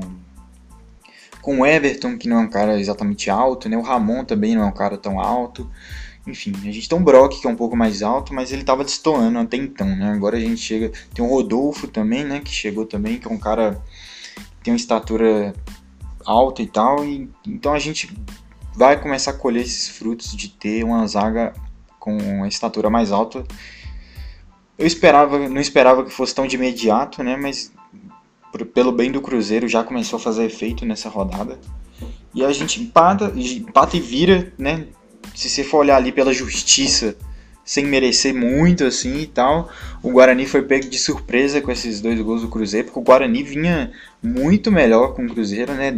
com 1.41 1.59
o 1.59 1.65
Everton, 1.65 2.17
que 2.17 2.27
não 2.27 2.37
é 2.37 2.39
um 2.39 2.49
cara 2.49 2.79
exatamente 2.79 3.29
alto, 3.29 3.69
né? 3.69 3.77
O 3.77 3.81
Ramon 3.81 4.25
também 4.25 4.55
não 4.55 4.63
é 4.63 4.65
um 4.65 4.71
cara 4.71 4.97
tão 4.97 5.19
alto. 5.19 5.69
Enfim, 6.25 6.51
a 6.63 6.71
gente 6.71 6.89
tem 6.89 6.97
um 6.97 7.03
Brock 7.03 7.39
que 7.39 7.47
é 7.47 7.49
um 7.49 7.55
pouco 7.55 7.77
mais 7.77 8.01
alto, 8.01 8.33
mas 8.33 8.51
ele 8.51 8.61
estava 8.61 8.83
destoando 8.83 9.37
até 9.37 9.55
então, 9.55 9.87
né? 9.95 10.11
Agora 10.11 10.37
a 10.37 10.39
gente 10.39 10.57
chega, 10.57 10.91
tem 11.13 11.23
o 11.23 11.27
Rodolfo 11.27 11.87
também, 11.87 12.23
né, 12.23 12.39
que 12.39 12.49
chegou 12.49 12.83
também, 12.83 13.19
que 13.19 13.27
é 13.27 13.31
um 13.31 13.37
cara 13.37 13.79
que 14.33 14.63
tem 14.63 14.73
uma 14.73 14.77
estatura 14.77 15.53
alta 16.25 16.63
e 16.63 16.67
tal, 16.67 17.05
e 17.05 17.29
então 17.47 17.73
a 17.73 17.79
gente 17.79 18.11
vai 18.75 18.99
começar 18.99 19.31
a 19.31 19.35
colher 19.35 19.61
esses 19.61 19.87
frutos 19.87 20.35
de 20.35 20.49
ter 20.49 20.83
uma 20.83 21.05
zaga 21.05 21.53
com 22.05 22.43
a 22.43 22.47
estatura 22.47 22.87
mais 22.87 23.11
alta. 23.11 23.43
Eu 24.77 24.85
esperava, 24.85 25.49
não 25.49 25.59
esperava 25.59 26.05
que 26.05 26.11
fosse 26.11 26.35
tão 26.35 26.45
de 26.45 26.55
imediato, 26.55 27.23
né? 27.23 27.35
Mas 27.35 27.73
pelo 28.73 28.91
bem 28.91 29.11
do 29.11 29.19
Cruzeiro 29.19 29.67
já 29.67 29.83
começou 29.83 30.17
a 30.17 30.19
fazer 30.21 30.45
efeito 30.45 30.85
nessa 30.85 31.09
rodada. 31.09 31.59
E 32.33 32.45
a 32.45 32.51
gente 32.51 32.79
empata, 32.81 33.33
empata 33.35 33.97
e 33.97 33.99
vira, 33.99 34.53
né? 34.57 34.85
Se 35.33 35.49
você 35.49 35.63
for 35.63 35.79
olhar 35.79 35.97
ali 35.97 36.11
pela 36.11 36.31
justiça, 36.31 37.17
sem 37.63 37.85
merecer 37.85 38.33
muito 38.33 38.83
assim 38.83 39.21
e 39.21 39.27
tal, 39.27 39.69
o 40.03 40.11
Guarani 40.11 40.45
foi 40.45 40.61
pego 40.61 40.87
de 40.87 40.99
surpresa 40.99 41.59
com 41.59 41.71
esses 41.71 41.99
dois 41.99 42.21
gols 42.21 42.43
do 42.43 42.47
Cruzeiro, 42.47 42.85
porque 42.85 42.99
o 42.99 43.03
Guarani 43.03 43.41
vinha 43.41 43.91
muito 44.21 44.71
melhor 44.71 45.15
com 45.15 45.25
o 45.25 45.29
Cruzeiro, 45.29 45.73
né? 45.73 45.91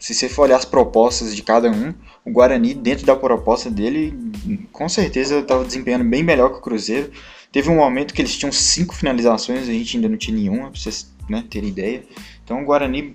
Se 0.00 0.14
você 0.14 0.30
for 0.30 0.44
olhar 0.44 0.56
as 0.56 0.64
propostas 0.64 1.36
de 1.36 1.42
cada 1.42 1.70
um, 1.70 1.92
o 2.24 2.32
Guarani, 2.32 2.72
dentro 2.72 3.04
da 3.04 3.14
proposta 3.14 3.70
dele, 3.70 4.18
com 4.72 4.88
certeza 4.88 5.40
estava 5.40 5.62
desempenhando 5.62 6.04
bem 6.04 6.22
melhor 6.22 6.48
que 6.50 6.58
o 6.58 6.62
Cruzeiro. 6.62 7.12
Teve 7.52 7.68
um 7.68 7.76
momento 7.76 8.14
que 8.14 8.22
eles 8.22 8.34
tinham 8.36 8.50
cinco 8.50 8.94
finalizações, 8.94 9.68
a 9.68 9.72
gente 9.72 9.98
ainda 9.98 10.08
não 10.08 10.16
tinha 10.16 10.34
nenhuma, 10.34 10.70
para 10.70 10.80
vocês 10.80 11.12
né, 11.28 11.44
terem 11.50 11.68
ideia. 11.68 12.02
Então 12.42 12.62
o 12.62 12.64
Guarani, 12.64 13.14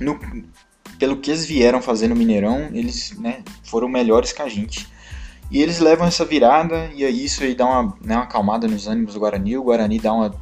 no, 0.00 0.18
pelo 0.98 1.18
que 1.18 1.30
eles 1.30 1.44
vieram 1.44 1.82
fazer 1.82 2.08
no 2.08 2.16
Mineirão, 2.16 2.70
eles 2.72 3.14
né, 3.18 3.42
foram 3.62 3.86
melhores 3.86 4.32
que 4.32 4.40
a 4.40 4.48
gente. 4.48 4.88
E 5.50 5.60
eles 5.60 5.78
levam 5.78 6.06
essa 6.06 6.24
virada, 6.24 6.90
e 6.94 7.04
aí 7.04 7.24
isso 7.24 7.42
aí 7.42 7.54
dá 7.54 7.66
uma, 7.66 7.94
né, 8.02 8.14
uma 8.14 8.24
acalmada 8.24 8.66
nos 8.66 8.86
ânimos 8.86 9.12
do 9.12 9.20
Guarani. 9.20 9.58
O 9.58 9.62
Guarani 9.62 9.98
dá 9.98 10.12
uma, 10.14 10.34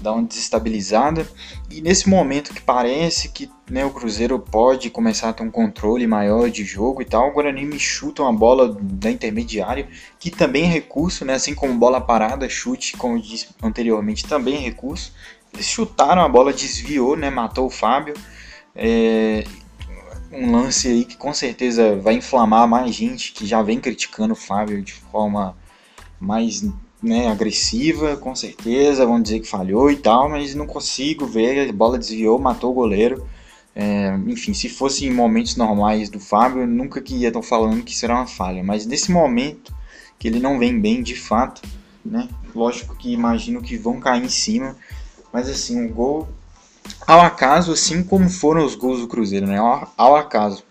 dá 0.00 0.12
uma 0.12 0.24
desestabilizada. 0.24 1.28
E 1.70 1.80
nesse 1.80 2.08
momento 2.08 2.54
que 2.54 2.60
parece 2.60 3.28
que 3.28 3.50
né, 3.70 3.84
o 3.84 3.90
Cruzeiro 3.90 4.38
pode 4.38 4.90
começar 4.90 5.28
a 5.28 5.32
ter 5.32 5.42
um 5.42 5.50
controle 5.50 6.06
maior 6.06 6.50
de 6.50 6.64
jogo 6.64 7.02
e 7.02 7.04
tal, 7.04 7.28
o 7.28 7.32
Guarani 7.32 7.64
me 7.64 7.78
chuta 7.78 8.22
uma 8.22 8.32
bola 8.32 8.76
da 8.80 9.10
intermediária, 9.10 9.88
que 10.18 10.30
também 10.30 10.64
é 10.64 10.68
recurso, 10.68 11.24
né, 11.24 11.34
assim 11.34 11.54
como 11.54 11.74
bola 11.74 12.00
parada, 12.00 12.48
chute, 12.48 12.96
como 12.96 13.16
eu 13.16 13.22
disse 13.22 13.48
anteriormente, 13.62 14.26
também 14.26 14.56
é 14.56 14.60
recurso. 14.60 15.12
Eles 15.52 15.66
chutaram, 15.66 16.22
a 16.22 16.28
bola 16.28 16.52
desviou, 16.52 17.16
né, 17.16 17.30
matou 17.30 17.66
o 17.66 17.70
Fábio. 17.70 18.14
É, 18.74 19.44
um 20.30 20.52
lance 20.52 20.88
aí 20.88 21.04
que 21.04 21.16
com 21.16 21.32
certeza 21.32 21.96
vai 21.96 22.14
inflamar 22.14 22.68
mais 22.68 22.94
gente 22.94 23.32
que 23.32 23.46
já 23.46 23.62
vem 23.62 23.80
criticando 23.80 24.34
o 24.34 24.36
Fábio 24.36 24.82
de 24.82 24.92
forma 24.92 25.56
mais 26.20 26.62
né, 27.02 27.28
agressiva, 27.28 28.16
com 28.16 28.34
certeza, 28.34 29.06
vão 29.06 29.20
dizer 29.22 29.40
que 29.40 29.48
falhou 29.48 29.90
e 29.90 29.96
tal, 29.96 30.28
mas 30.28 30.54
não 30.54 30.66
consigo 30.66 31.26
ver, 31.26 31.68
a 31.68 31.72
bola 31.72 31.98
desviou, 31.98 32.38
matou 32.38 32.70
o 32.70 32.74
goleiro. 32.74 33.26
É, 33.74 34.18
enfim, 34.26 34.52
se 34.52 34.68
fosse 34.68 35.06
em 35.06 35.12
momentos 35.12 35.56
normais 35.56 36.08
do 36.08 36.18
Fábio, 36.18 36.62
eu 36.62 36.66
nunca 36.66 37.00
que 37.00 37.14
ia 37.14 37.28
estar 37.28 37.42
falando 37.42 37.84
que 37.84 37.96
será 37.96 38.16
uma 38.16 38.26
falha, 38.26 38.62
mas 38.62 38.84
nesse 38.84 39.12
momento 39.12 39.72
que 40.18 40.26
ele 40.26 40.40
não 40.40 40.58
vem 40.58 40.80
bem 40.80 41.00
de 41.00 41.14
fato, 41.14 41.62
né, 42.04 42.28
lógico 42.54 42.96
que 42.96 43.12
imagino 43.12 43.62
que 43.62 43.76
vão 43.76 44.00
cair 44.00 44.24
em 44.24 44.28
cima, 44.28 44.76
mas 45.32 45.48
assim, 45.48 45.86
o 45.86 45.88
gol 45.92 46.28
ao 47.06 47.20
acaso, 47.20 47.72
assim 47.72 48.02
como 48.02 48.28
foram 48.28 48.64
os 48.64 48.74
gols 48.74 49.00
do 49.00 49.08
Cruzeiro, 49.08 49.46
né? 49.46 49.58
Ao, 49.58 49.92
ao 49.96 50.16
acaso. 50.16 50.64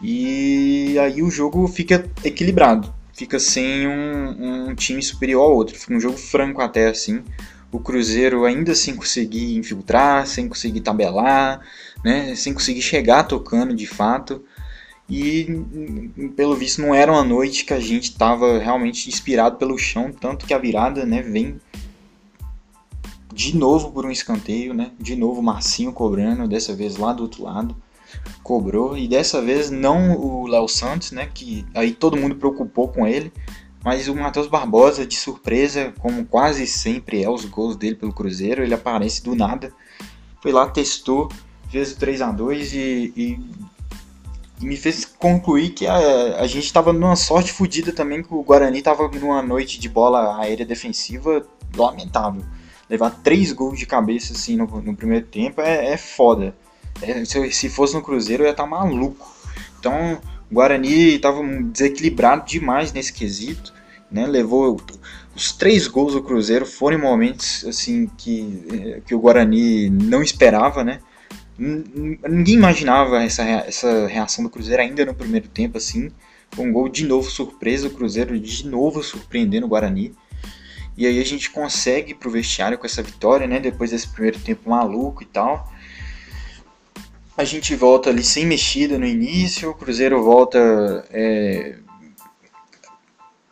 E 0.00 0.96
aí 0.98 1.22
o 1.22 1.30
jogo 1.30 1.66
fica 1.66 2.08
equilibrado, 2.24 2.92
fica 3.18 3.40
sem 3.40 3.88
um, 3.88 4.68
um, 4.68 4.74
time 4.76 5.02
superior 5.02 5.42
ao 5.42 5.52
outro, 5.52 5.76
fica 5.76 5.92
um 5.92 5.98
jogo 5.98 6.16
franco 6.16 6.62
até 6.62 6.86
assim. 6.86 7.24
O 7.72 7.80
Cruzeiro 7.80 8.44
ainda 8.44 8.76
sem 8.76 8.94
conseguir 8.94 9.56
infiltrar, 9.56 10.24
sem 10.24 10.48
conseguir 10.48 10.80
tabelar, 10.82 11.60
né? 12.04 12.36
Sem 12.36 12.54
conseguir 12.54 12.80
chegar 12.80 13.24
tocando 13.24 13.74
de 13.74 13.88
fato. 13.88 14.44
E 15.10 15.46
pelo 16.36 16.54
visto 16.54 16.80
não 16.80 16.94
era 16.94 17.10
uma 17.10 17.24
noite 17.24 17.64
que 17.64 17.74
a 17.74 17.80
gente 17.80 18.10
estava 18.10 18.58
realmente 18.58 19.08
inspirado 19.08 19.56
pelo 19.56 19.76
chão, 19.76 20.12
tanto 20.12 20.46
que 20.46 20.54
a 20.54 20.58
virada, 20.58 21.04
né, 21.04 21.22
vem 21.22 21.60
de 23.32 23.56
novo 23.56 23.90
por 23.90 24.06
um 24.06 24.10
escanteio, 24.10 24.72
né? 24.72 24.92
De 24.98 25.16
novo 25.16 25.42
Marcinho 25.42 25.92
cobrando, 25.92 26.46
dessa 26.46 26.72
vez 26.72 26.96
lá 26.96 27.12
do 27.12 27.24
outro 27.24 27.42
lado. 27.42 27.76
Cobrou 28.42 28.96
e 28.96 29.06
dessa 29.08 29.40
vez 29.42 29.70
não 29.70 30.16
o 30.16 30.46
Léo 30.46 30.68
Santos, 30.68 31.12
né? 31.12 31.28
Que 31.32 31.66
aí 31.74 31.92
todo 31.92 32.16
mundo 32.16 32.36
preocupou 32.36 32.88
com 32.88 33.06
ele, 33.06 33.32
mas 33.84 34.08
o 34.08 34.14
Matheus 34.14 34.46
Barbosa, 34.46 35.06
de 35.06 35.16
surpresa, 35.16 35.92
como 35.98 36.24
quase 36.24 36.66
sempre 36.66 37.22
é 37.22 37.30
os 37.30 37.44
gols 37.44 37.76
dele 37.76 37.94
pelo 37.94 38.12
Cruzeiro, 38.12 38.62
ele 38.62 38.74
aparece 38.74 39.22
do 39.22 39.34
nada. 39.34 39.72
Foi 40.42 40.52
lá, 40.52 40.68
testou, 40.68 41.28
fez 41.70 41.92
o 41.92 41.96
3 41.98 42.22
a 42.22 42.32
2 42.32 42.72
e, 42.72 43.12
e, 43.16 43.40
me 44.64 44.76
fez 44.76 45.04
concluir 45.04 45.70
que 45.70 45.86
a, 45.86 46.40
a 46.40 46.46
gente 46.46 46.64
estava 46.64 46.92
numa 46.92 47.16
sorte 47.16 47.52
fodida 47.52 47.92
também, 47.92 48.22
que 48.22 48.34
o 48.34 48.42
Guarani 48.42 48.78
estava 48.78 49.08
numa 49.08 49.42
noite 49.42 49.78
de 49.78 49.88
bola 49.88 50.40
aérea 50.40 50.66
defensiva 50.66 51.46
lamentável 51.76 52.42
levar 52.88 53.10
três 53.22 53.52
gols 53.52 53.78
de 53.78 53.86
cabeça 53.86 54.32
assim 54.32 54.56
no, 54.56 54.66
no 54.66 54.96
primeiro 54.96 55.26
tempo 55.26 55.60
é, 55.60 55.92
é 55.92 55.96
foda. 55.96 56.54
É, 57.00 57.24
se, 57.24 57.50
se, 57.52 57.68
fosse 57.68 57.94
no 57.94 58.02
Cruzeiro 58.02 58.42
eu 58.42 58.46
ia 58.46 58.52
estar 58.52 58.64
tá 58.64 58.68
maluco. 58.68 59.34
Então 59.78 60.20
o 60.50 60.54
Guarani 60.54 61.16
estava 61.16 61.42
desequilibrado 61.42 62.46
demais 62.46 62.92
nesse 62.92 63.12
quesito. 63.12 63.72
Né? 64.10 64.26
Levou 64.26 64.76
os 65.36 65.52
três 65.52 65.86
gols 65.86 66.14
do 66.14 66.22
Cruzeiro 66.22 66.66
foram 66.66 66.98
em 66.98 67.00
momentos 67.00 67.64
assim 67.64 68.10
que, 68.16 69.02
que 69.06 69.14
o 69.14 69.20
Guarani 69.20 69.88
não 69.88 70.22
esperava, 70.22 70.82
né? 70.82 71.00
Ninguém 71.58 72.54
imaginava 72.54 73.22
essa, 73.22 73.42
essa 73.42 74.06
reação 74.06 74.44
do 74.44 74.50
Cruzeiro 74.50 74.82
ainda 74.82 75.04
no 75.04 75.14
primeiro 75.14 75.48
tempo 75.48 75.76
assim. 75.76 76.10
Um 76.56 76.72
gol 76.72 76.88
de 76.88 77.04
novo 77.04 77.30
surpresa, 77.30 77.88
o 77.88 77.90
Cruzeiro 77.90 78.38
de 78.38 78.66
novo 78.66 79.02
surpreendendo 79.02 79.66
o 79.66 79.68
Guarani. 79.68 80.14
E 80.96 81.06
aí 81.06 81.20
a 81.20 81.24
gente 81.24 81.50
consegue 81.50 82.12
ir 82.12 82.14
pro 82.14 82.30
vestiário 82.30 82.76
com 82.76 82.86
essa 82.86 83.02
vitória, 83.02 83.46
né? 83.46 83.60
Depois 83.60 83.90
desse 83.90 84.08
primeiro 84.08 84.40
tempo 84.40 84.68
maluco 84.70 85.22
e 85.22 85.26
tal. 85.26 85.72
A 87.38 87.44
gente 87.44 87.76
volta 87.76 88.10
ali 88.10 88.24
sem 88.24 88.44
mexida 88.44 88.98
no 88.98 89.06
início, 89.06 89.70
o 89.70 89.74
Cruzeiro 89.74 90.20
volta. 90.24 90.58
É, 91.08 91.76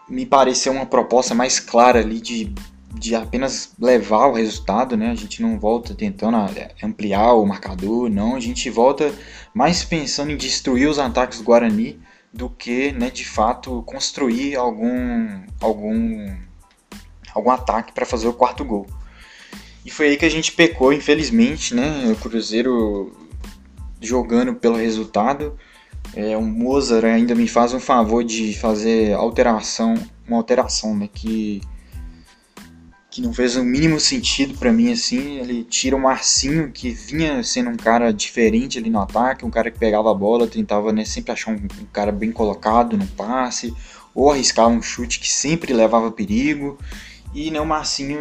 me 0.09 0.27
pareceu 0.27 0.73
uma 0.73 0.85
proposta 0.85 1.37
mais 1.37 1.61
clara 1.61 2.01
ali 2.01 2.21
de, 2.21 2.53
de 2.95 3.15
apenas 3.15 3.73
levar 3.79 4.27
o 4.27 4.33
resultado, 4.33 4.97
né? 4.97 5.13
A 5.13 5.15
gente 5.15 5.41
não 5.41 5.57
volta 5.57 5.95
tentando 5.95 6.37
ampliar 6.83 7.35
o 7.35 7.47
marcador, 7.47 8.11
não. 8.11 8.35
A 8.35 8.41
gente 8.41 8.69
volta 8.71 9.15
mais 9.55 9.85
pensando 9.85 10.33
em 10.33 10.37
destruir 10.37 10.89
os 10.89 10.99
ataques 10.99 11.39
do 11.39 11.45
Guarani 11.45 12.01
do 12.33 12.51
que, 12.51 12.91
né, 12.91 13.09
de 13.09 13.25
fato, 13.25 13.85
construir 13.85 14.57
algum, 14.57 15.45
algum 15.61 16.37
algum 17.33 17.51
ataque 17.53 17.93
para 17.93 18.05
fazer 18.05 18.27
o 18.27 18.33
quarto 18.33 18.65
gol. 18.65 18.85
E 19.85 19.91
foi 19.93 20.09
aí 20.09 20.17
que 20.17 20.25
a 20.25 20.31
gente 20.31 20.51
pecou, 20.51 20.93
infelizmente, 20.93 21.73
né? 21.73 22.11
O 22.11 22.17
Cruzeiro 22.17 23.26
jogando 24.01 24.55
pelo 24.55 24.77
resultado. 24.77 25.57
É, 26.15 26.37
o 26.37 26.43
Mozart 26.43 27.05
ainda 27.05 27.35
me 27.35 27.49
faz 27.49 27.73
um 27.73 27.81
favor 27.81 28.25
de 28.25 28.55
fazer 28.55 29.15
alteração, 29.15 29.95
uma 30.27 30.37
alteração, 30.37 30.97
né? 30.97 31.09
Que, 31.13 31.61
que 33.11 33.21
não 33.21 33.33
fez 33.33 33.57
o 33.57 33.65
mínimo 33.65 33.99
sentido 33.99 34.57
para 34.59 34.73
mim, 34.73 34.93
assim. 34.93 35.39
Ele 35.39 35.65
tira 35.65 35.97
o 35.97 36.01
Marcinho, 36.01 36.71
que 36.71 36.91
vinha 36.91 37.43
sendo 37.43 37.71
um 37.71 37.77
cara 37.77 38.13
diferente 38.13 38.79
ali 38.79 38.91
no 38.91 39.01
ataque, 39.01 39.45
um 39.45 39.51
cara 39.51 39.71
que 39.71 39.79
pegava 39.79 40.11
a 40.11 40.15
bola, 40.15 40.47
tentava 40.47 40.93
né, 40.93 41.05
sempre 41.05 41.33
achar 41.33 41.53
um, 41.53 41.57
um 41.57 41.87
cara 41.93 42.13
bem 42.13 42.31
colocado 42.31 42.97
no 42.97 43.07
passe, 43.09 43.75
ou 44.15 44.31
arriscava 44.31 44.69
um 44.69 44.83
chute 44.83 45.21
que 45.21 45.31
sempre 45.31 45.73
levava 45.73 46.11
perigo. 46.11 46.79
E 47.35 47.51
né, 47.51 47.61
o 47.61 47.67
Marcinho 47.67 48.21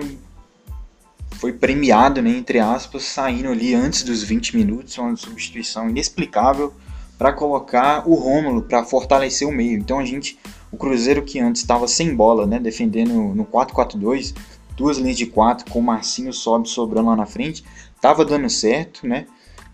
foi 1.40 1.54
premiado, 1.54 2.22
né, 2.22 2.30
entre 2.30 2.60
aspas, 2.60 3.04
saindo 3.04 3.50
ali 3.50 3.74
antes 3.74 4.04
dos 4.04 4.24
20 4.24 4.56
minutos, 4.56 4.98
uma 4.98 5.16
substituição 5.16 5.90
inexplicável 5.90 6.74
para 7.18 7.32
colocar 7.32 8.08
o 8.08 8.16
Rômulo 8.16 8.64
para 8.64 8.84
fortalecer 8.84 9.48
o 9.48 9.52
meio. 9.52 9.78
Então 9.78 10.00
a 10.00 10.06
gente, 10.06 10.38
o 10.72 10.78
Cruzeiro 10.78 11.24
que 11.24 11.40
antes 11.40 11.62
estava 11.62 11.88
sem 11.88 12.16
bola, 12.16 12.46
né, 12.46 12.60
defendendo 12.60 13.14
no 13.34 13.46
4-4-2, 13.46 14.36
duas 14.76 14.98
linhas 14.98 15.18
de 15.18 15.26
quatro 15.26 15.70
com 15.72 15.80
o 15.80 15.84
Marcinho 15.84 16.34
sobe 16.34 16.70
sobrando 16.70 17.10
lá 17.10 17.16
na 17.16 17.26
frente, 17.26 17.64
estava 17.96 18.26
dando 18.26 18.50
certo, 18.50 19.08
né? 19.08 19.26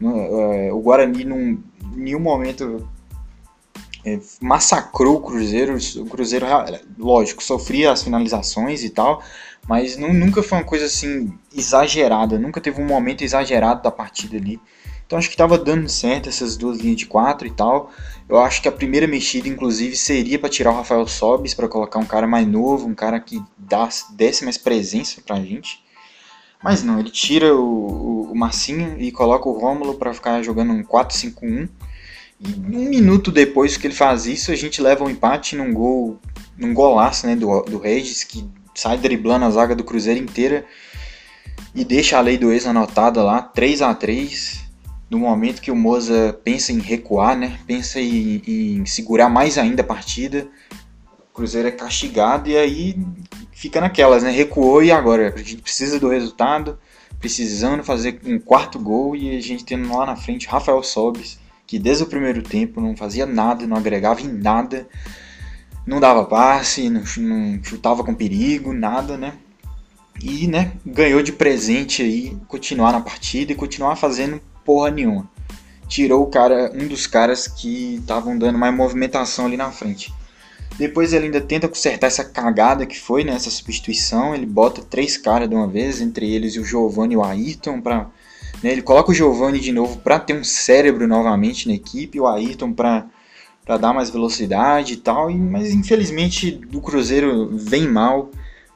É, 0.02 0.74
o 0.74 0.80
Guarani 0.80 1.24
num, 1.24 1.62
nenhum 1.96 2.20
momento 2.20 2.88
massacrou 4.42 5.18
o 5.18 5.22
Cruzeiro. 5.22 5.78
O 5.98 6.06
Cruzeiro, 6.06 6.46
lógico, 6.98 7.44
sofria 7.44 7.92
as 7.92 8.04
finalizações 8.04 8.84
e 8.84 8.90
tal, 8.90 9.22
mas 9.68 9.98
não, 9.98 10.14
nunca 10.14 10.42
foi 10.42 10.58
uma 10.58 10.64
coisa 10.64 10.86
assim 10.86 11.34
exagerada, 11.56 12.40
nunca 12.40 12.60
teve 12.60 12.82
um 12.82 12.86
momento 12.86 13.24
exagerado 13.24 13.84
da 13.84 13.92
partida 13.92 14.38
ali. 14.38 14.60
Então 15.06 15.20
acho 15.20 15.28
que 15.28 15.34
estava 15.34 15.58
dando 15.58 15.90
certo 15.90 16.30
essas 16.30 16.56
duas 16.56 16.80
linhas 16.80 16.96
de 16.96 17.06
quatro 17.06 17.46
e 17.46 17.52
tal. 17.52 17.92
Eu 18.30 18.40
acho 18.40 18.62
que 18.62 18.68
a 18.70 18.72
primeira 18.72 19.06
mexida, 19.06 19.50
inclusive, 19.50 19.94
seria 19.96 20.40
para 20.40 20.48
tirar 20.48 20.72
o 20.72 20.76
Rafael 20.76 21.06
Sobis, 21.06 21.54
para 21.54 21.68
colocar 21.68 22.00
um 22.00 22.06
cara 22.06 22.26
mais 22.26 22.48
novo, 22.48 22.88
um 22.88 22.96
cara 22.96 23.20
que 23.20 23.44
dá, 23.58 23.90
desse 24.12 24.46
mais 24.46 24.58
presença 24.58 25.22
pra 25.22 25.36
gente. 25.36 25.84
Mas 26.64 26.82
não, 26.82 26.98
ele 26.98 27.10
tira 27.10 27.54
o, 27.54 27.60
o, 27.60 28.32
o 28.32 28.36
Marcinho 28.38 28.96
e 29.02 29.12
coloca 29.12 29.50
o 29.50 29.60
Rômulo 29.60 29.96
para 29.96 30.14
ficar 30.14 30.42
jogando 30.44 30.72
um 30.72 30.82
4-5-1 30.82 31.68
e 32.44 32.76
um 32.76 32.90
minuto 32.90 33.32
depois 33.32 33.78
que 33.78 33.86
ele 33.86 33.94
faz 33.94 34.26
isso, 34.26 34.52
a 34.52 34.56
gente 34.56 34.82
leva 34.82 35.04
um 35.04 35.10
empate 35.10 35.56
num 35.56 35.72
gol, 35.72 36.20
num 36.58 36.74
golaço 36.74 37.28
né, 37.28 37.36
do, 37.36 37.62
do 37.62 37.78
Regis, 37.78 38.24
que 38.24 38.50
sai 38.74 38.98
driblando 38.98 39.46
a 39.46 39.52
zaga 39.52 39.76
do 39.76 39.84
Cruzeiro 39.84 40.20
inteira 40.20 40.66
e 41.76 41.86
deixa 41.86 42.18
a 42.18 42.22
lei 42.22 42.38
do 42.38 42.52
ex 42.52 42.66
anotada 42.66 43.22
lá, 43.22 43.42
3 43.42 43.84
a 43.84 43.94
3 43.94 44.62
no 45.10 45.20
momento 45.20 45.62
que 45.62 45.70
o 45.70 45.76
Moza 45.76 46.40
pensa 46.44 46.72
em 46.72 46.80
recuar, 46.80 47.38
né? 47.38 47.60
Pensa 47.68 48.00
em, 48.00 48.42
em, 48.48 48.86
segurar 48.86 49.28
mais 49.28 49.58
ainda 49.58 49.82
a 49.82 49.86
partida. 49.86 50.48
O 51.30 51.34
Cruzeiro 51.34 51.68
é 51.68 51.72
castigado 51.72 52.50
e 52.50 52.58
aí 52.58 52.98
fica 53.52 53.82
naquelas, 53.82 54.24
né? 54.24 54.32
Recuou 54.32 54.82
e 54.82 54.90
agora? 54.90 55.34
A 55.36 55.38
gente 55.38 55.58
precisa 55.58 56.00
do 56.00 56.08
resultado, 56.08 56.80
precisando 57.20 57.84
fazer 57.84 58.22
um 58.26 58.40
quarto 58.40 58.80
gol 58.80 59.14
e 59.14 59.36
a 59.36 59.42
gente 59.42 59.66
tendo 59.66 59.94
lá 59.94 60.06
na 60.06 60.16
frente 60.16 60.48
Rafael 60.48 60.82
Sobis 60.82 61.41
que 61.72 61.80
desde 61.80 62.04
o 62.04 62.06
primeiro 62.06 62.42
tempo 62.42 62.82
não 62.82 62.98
fazia 62.98 63.26
nada, 63.26 63.66
não 63.66 63.78
agregava 63.78 64.20
em 64.20 64.28
nada, 64.28 64.86
não 65.88 66.02
dava 66.02 66.26
passe, 66.26 66.90
não, 66.90 67.02
não 67.20 67.64
chutava 67.64 68.04
com 68.04 68.14
perigo, 68.14 68.74
nada, 68.74 69.16
né? 69.16 69.36
E, 70.22 70.48
né, 70.48 70.74
ganhou 70.86 71.24
de 71.24 71.32
presente 71.32 72.02
aí 72.02 72.38
continuar 72.50 72.92
na 72.92 73.00
partida 73.00 73.54
e 73.54 73.56
continuar 73.56 73.96
fazendo 73.96 74.42
porra 74.66 74.92
nenhuma. 74.92 75.32
Tirou 75.88 76.24
o 76.24 76.28
cara, 76.28 76.74
um 76.76 76.90
dos 76.90 77.08
caras 77.08 77.48
que 77.48 77.96
estavam 78.02 78.38
dando 78.38 78.58
mais 78.58 78.76
movimentação 78.76 79.46
ali 79.46 79.56
na 79.56 79.72
frente. 79.72 80.14
Depois 80.78 81.14
ele 81.14 81.28
ainda 81.28 81.40
tenta 81.40 81.70
consertar 81.70 82.08
essa 82.08 82.26
cagada 82.26 82.86
que 82.86 83.00
foi, 83.00 83.24
né, 83.24 83.32
essa 83.32 83.50
substituição. 83.50 84.36
Ele 84.36 84.46
bota 84.46 84.82
três 84.82 85.16
caras 85.16 85.48
de 85.48 85.56
uma 85.56 85.68
vez, 85.68 86.02
entre 86.02 86.30
eles 86.30 86.58
o 86.58 86.66
Giovanni 86.66 87.14
e 87.14 87.18
o 87.18 87.24
Ayrton, 87.24 87.80
pra, 87.80 88.10
né, 88.64 88.72
ele 88.72 88.82
coloca 88.82 89.12
o 89.12 89.14
Giovanni 89.14 89.60
de 89.60 89.72
novo 89.72 90.00
para 90.00 90.20
ter 90.20 90.34
um 90.34 90.44
cérebro 90.44 91.08
novamente 91.08 91.68
na 91.68 91.74
equipe, 91.74 92.20
o 92.20 92.28
Ayrton 92.28 92.74
para 92.74 93.08
para 93.64 93.78
dar 93.78 93.94
mais 93.94 94.10
velocidade 94.10 94.94
e 94.94 94.98
tal, 94.98 95.30
e, 95.30 95.36
mas 95.36 95.72
infelizmente 95.72 96.60
o 96.74 96.82
Cruzeiro 96.82 97.56
vem 97.56 97.88
mal. 97.88 98.32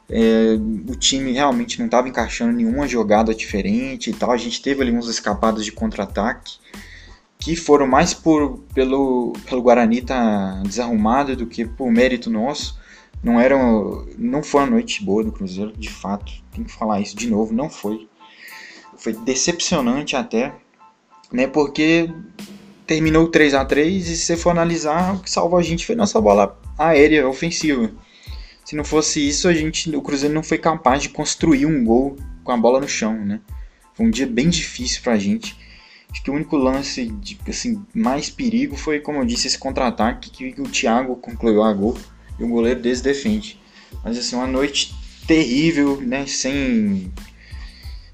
É, 0.07 0.55
o 0.87 0.95
time 0.95 1.31
realmente 1.31 1.79
não 1.79 1.87
estava 1.87 2.07
encaixando 2.07 2.53
nenhuma 2.53 2.87
jogada 2.87 3.33
diferente 3.33 4.11
e 4.11 4.13
tal. 4.13 4.31
A 4.31 4.37
gente 4.37 4.61
teve 4.61 4.83
ali 4.83 4.91
uns 4.91 5.09
escapados 5.09 5.65
de 5.65 5.71
contra-ataque 5.71 6.57
que 7.39 7.55
foram 7.55 7.87
mais 7.87 8.13
por 8.13 8.59
pelo, 8.73 9.33
pelo 9.47 9.61
Guarani 9.61 10.01
tá 10.01 10.61
desarrumado 10.63 11.35
do 11.35 11.47
que 11.47 11.65
por 11.65 11.91
mérito 11.91 12.29
nosso. 12.29 12.79
Não 13.23 13.39
era 13.39 13.57
não 14.17 14.43
foi 14.43 14.61
uma 14.61 14.69
noite 14.69 15.03
boa 15.03 15.23
do 15.23 15.31
Cruzeiro, 15.31 15.73
de 15.75 15.89
fato. 15.89 16.31
Tem 16.51 16.63
que 16.63 16.71
falar 16.71 17.01
isso 17.01 17.15
de 17.15 17.27
novo, 17.27 17.53
não 17.53 17.69
foi. 17.69 18.07
Foi 19.05 19.13
decepcionante 19.13 20.15
até, 20.15 20.51
né? 21.31 21.45
Porque 21.45 22.09
terminou 22.87 23.27
3 23.27 23.53
a 23.53 23.63
3 23.63 24.09
e 24.09 24.17
se 24.17 24.25
você 24.25 24.35
for 24.35 24.49
analisar, 24.49 25.13
o 25.13 25.19
que 25.19 25.29
salvou 25.29 25.59
a 25.59 25.61
gente 25.61 25.85
foi 25.85 25.93
nossa 25.93 26.19
bola 26.19 26.59
aérea 26.75 27.29
ofensiva. 27.29 27.91
Se 28.65 28.75
não 28.75 28.83
fosse 28.83 29.19
isso, 29.29 29.47
a 29.47 29.53
gente, 29.53 29.95
o 29.95 30.01
Cruzeiro 30.01 30.33
não 30.33 30.41
foi 30.41 30.57
capaz 30.57 31.03
de 31.03 31.09
construir 31.09 31.67
um 31.67 31.83
gol 31.83 32.17
com 32.43 32.51
a 32.51 32.57
bola 32.57 32.79
no 32.79 32.87
chão, 32.87 33.13
né? 33.23 33.41
Foi 33.93 34.07
um 34.07 34.09
dia 34.09 34.25
bem 34.25 34.49
difícil 34.49 35.03
pra 35.03 35.19
gente. 35.19 35.55
Acho 36.11 36.23
que 36.23 36.31
o 36.31 36.33
único 36.33 36.57
lance 36.57 37.05
de 37.05 37.37
assim, 37.47 37.85
mais 37.93 38.31
perigo 38.31 38.75
foi, 38.75 38.99
como 38.99 39.19
eu 39.19 39.25
disse, 39.25 39.45
esse 39.45 39.59
contra-ataque 39.59 40.31
que 40.31 40.59
o 40.59 40.67
Thiago 40.67 41.15
concluiu 41.17 41.61
a 41.61 41.71
gol 41.71 41.95
e 42.39 42.43
o 42.43 42.47
goleiro 42.47 42.81
desse 42.81 43.03
defende. 43.03 43.61
Mas 44.03 44.17
assim, 44.17 44.35
uma 44.35 44.47
noite 44.47 44.95
terrível, 45.27 46.01
né? 46.01 46.25
Sem, 46.25 47.13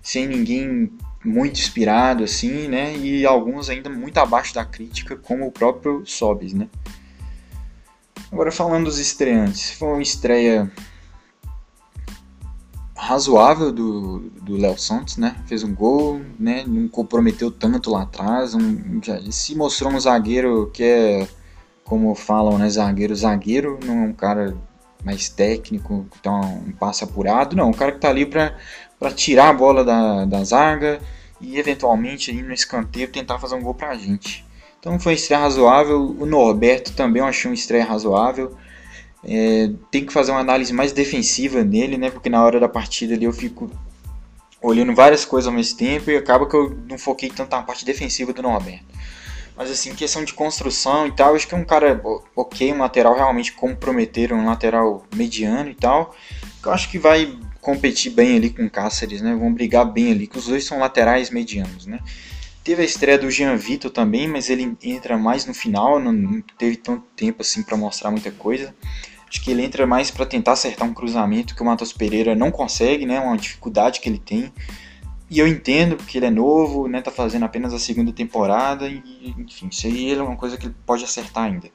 sem 0.01 0.27
ninguém 0.27 0.91
muito 1.23 1.59
inspirado, 1.59 2.23
assim, 2.23 2.67
né? 2.67 2.95
E 2.97 3.25
alguns 3.25 3.69
ainda 3.69 3.89
muito 3.89 4.17
abaixo 4.17 4.53
da 4.53 4.65
crítica, 4.65 5.15
como 5.15 5.45
o 5.45 5.51
próprio 5.51 6.03
Sobis, 6.05 6.53
né? 6.53 6.67
Agora 8.31 8.51
falando 8.51 8.85
dos 8.85 8.97
estreantes, 8.97 9.71
foi 9.71 9.89
uma 9.89 10.01
estreia 10.01 10.71
razoável 12.95 13.71
do 13.71 14.57
Léo 14.57 14.77
Santos, 14.77 15.17
né? 15.17 15.35
Fez 15.45 15.63
um 15.63 15.73
gol, 15.73 16.21
né? 16.39 16.63
Não 16.67 16.87
comprometeu 16.87 17.51
tanto 17.51 17.89
lá 17.89 18.03
atrás, 18.03 18.53
um, 18.53 19.01
já 19.01 19.19
se 19.31 19.55
mostrou 19.55 19.91
um 19.91 19.99
zagueiro 19.99 20.69
que 20.73 20.83
é, 20.83 21.27
como 21.83 22.13
falam, 22.15 22.57
né? 22.57 22.69
Zagueiro, 22.69 23.15
zagueiro, 23.15 23.79
não 23.85 24.03
é 24.03 24.07
um 24.07 24.13
cara 24.13 24.55
mais 25.03 25.29
técnico, 25.29 26.05
que 26.11 26.19
tá 26.19 26.31
um 26.31 26.71
passe 26.71 27.03
apurado, 27.03 27.55
não, 27.55 27.69
um 27.69 27.73
cara 27.73 27.91
que 27.91 27.99
tá 27.99 28.09
ali 28.09 28.25
para 28.25 28.55
para 28.99 29.09
tirar 29.09 29.49
a 29.49 29.53
bola 29.53 29.83
da, 29.83 30.25
da 30.25 30.43
zaga 30.43 31.01
e 31.41 31.57
eventualmente 31.57 32.29
aí 32.29 32.43
no 32.43 32.53
escanteio 32.53 33.07
tentar 33.07 33.39
fazer 33.39 33.55
um 33.55 33.61
gol 33.61 33.73
pra 33.73 33.95
gente. 33.95 34.45
Então 34.79 34.99
foi 34.99 35.13
uma 35.13 35.15
estreia 35.15 35.41
razoável. 35.41 36.15
O 36.19 36.25
Norberto 36.25 36.93
também 36.93 37.19
eu 37.19 37.27
achei 37.27 37.49
uma 37.49 37.55
estreia 37.55 37.83
razoável. 37.83 38.55
É, 39.23 39.71
tem 39.89 40.05
que 40.05 40.13
fazer 40.13 40.31
uma 40.31 40.39
análise 40.39 40.71
mais 40.71 40.91
defensiva 40.91 41.63
nele, 41.63 41.97
né? 41.97 42.11
Porque 42.11 42.29
na 42.29 42.43
hora 42.43 42.59
da 42.59 42.69
partida 42.69 43.15
ali 43.15 43.25
eu 43.25 43.33
fico 43.33 43.71
olhando 44.61 44.93
várias 44.93 45.25
coisas 45.25 45.47
ao 45.47 45.53
mesmo 45.53 45.77
tempo 45.79 46.11
e 46.11 46.15
acaba 46.15 46.47
que 46.47 46.55
eu 46.55 46.77
não 46.87 46.99
foquei 46.99 47.29
tanto 47.29 47.49
na 47.49 47.63
parte 47.63 47.83
defensiva 47.83 48.31
do 48.31 48.43
Norberto. 48.43 48.85
Mas 49.55 49.69
assim, 49.69 49.93
questão 49.93 50.23
de 50.23 50.33
construção 50.33 51.07
e 51.07 51.11
tal, 51.11 51.35
acho 51.35 51.47
que 51.47 51.55
um 51.55 51.63
cara 51.63 52.01
ok, 52.35 52.73
um 52.73 52.79
lateral 52.79 53.15
realmente 53.15 53.53
comprometer, 53.53 54.33
um 54.33 54.45
lateral 54.45 55.05
mediano 55.15 55.69
e 55.69 55.75
tal. 55.75 56.15
Eu 56.63 56.71
acho 56.71 56.89
que 56.89 56.97
vai 56.97 57.37
competir 57.59 58.11
bem 58.11 58.37
ali 58.37 58.49
com 58.49 58.65
o 58.65 58.69
Cáceres, 58.69 59.21
né? 59.21 59.35
Vão 59.35 59.53
brigar 59.53 59.85
bem 59.85 60.11
ali, 60.11 60.27
que 60.27 60.37
os 60.37 60.47
dois 60.47 60.65
são 60.65 60.79
laterais 60.79 61.29
medianos, 61.29 61.85
né? 61.85 61.99
Teve 62.63 62.83
a 62.83 62.85
estreia 62.85 63.17
do 63.17 63.29
Jean 63.29 63.55
Vitor 63.55 63.89
também, 63.89 64.27
mas 64.27 64.49
ele 64.49 64.77
entra 64.83 65.17
mais 65.17 65.45
no 65.45 65.53
final, 65.53 65.99
não 65.99 66.41
teve 66.57 66.75
tanto 66.77 67.03
tempo 67.15 67.41
assim 67.41 67.63
para 67.63 67.75
mostrar 67.75 68.11
muita 68.11 68.31
coisa. 68.31 68.73
Acho 69.27 69.41
que 69.41 69.51
ele 69.51 69.63
entra 69.63 69.87
mais 69.87 70.11
para 70.11 70.25
tentar 70.25 70.51
acertar 70.51 70.87
um 70.87 70.93
cruzamento 70.93 71.55
que 71.55 71.61
o 71.61 71.65
Matheus 71.65 71.93
Pereira 71.93 72.35
não 72.35 72.51
consegue, 72.51 73.05
né? 73.05 73.19
Uma 73.19 73.37
dificuldade 73.37 73.99
que 73.99 74.09
ele 74.09 74.19
tem. 74.19 74.51
E 75.31 75.39
eu 75.39 75.47
entendo 75.47 75.95
porque 75.95 76.17
ele 76.17 76.25
é 76.25 76.29
novo, 76.29 76.89
né? 76.89 77.01
Tá 77.01 77.09
fazendo 77.09 77.45
apenas 77.45 77.73
a 77.73 77.79
segunda 77.79 78.11
temporada 78.11 78.89
e 78.89 79.33
enfim, 79.37 79.69
isso 79.71 79.87
aí 79.87 80.11
é 80.11 80.21
uma 80.21 80.35
coisa 80.35 80.57
que 80.57 80.65
ele 80.65 80.75
pode 80.85 81.05
acertar 81.05 81.45
ainda. 81.45 81.69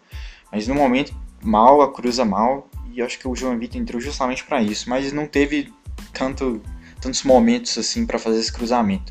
Mas 0.52 0.68
no 0.68 0.74
momento 0.74 1.14
mal, 1.42 1.80
a 1.80 1.90
cruza 1.90 2.22
mal 2.22 2.68
e 2.92 3.00
acho 3.00 3.18
que 3.18 3.26
o 3.26 3.34
João 3.34 3.58
Vitor 3.58 3.80
entrou 3.80 3.98
justamente 3.98 4.44
para 4.44 4.62
isso, 4.62 4.90
mas 4.90 5.10
não 5.10 5.26
teve 5.26 5.72
tanto, 6.12 6.60
tantos 7.00 7.22
momentos 7.22 7.78
assim 7.78 8.04
para 8.04 8.18
fazer 8.18 8.40
esse 8.40 8.52
cruzamento. 8.52 9.10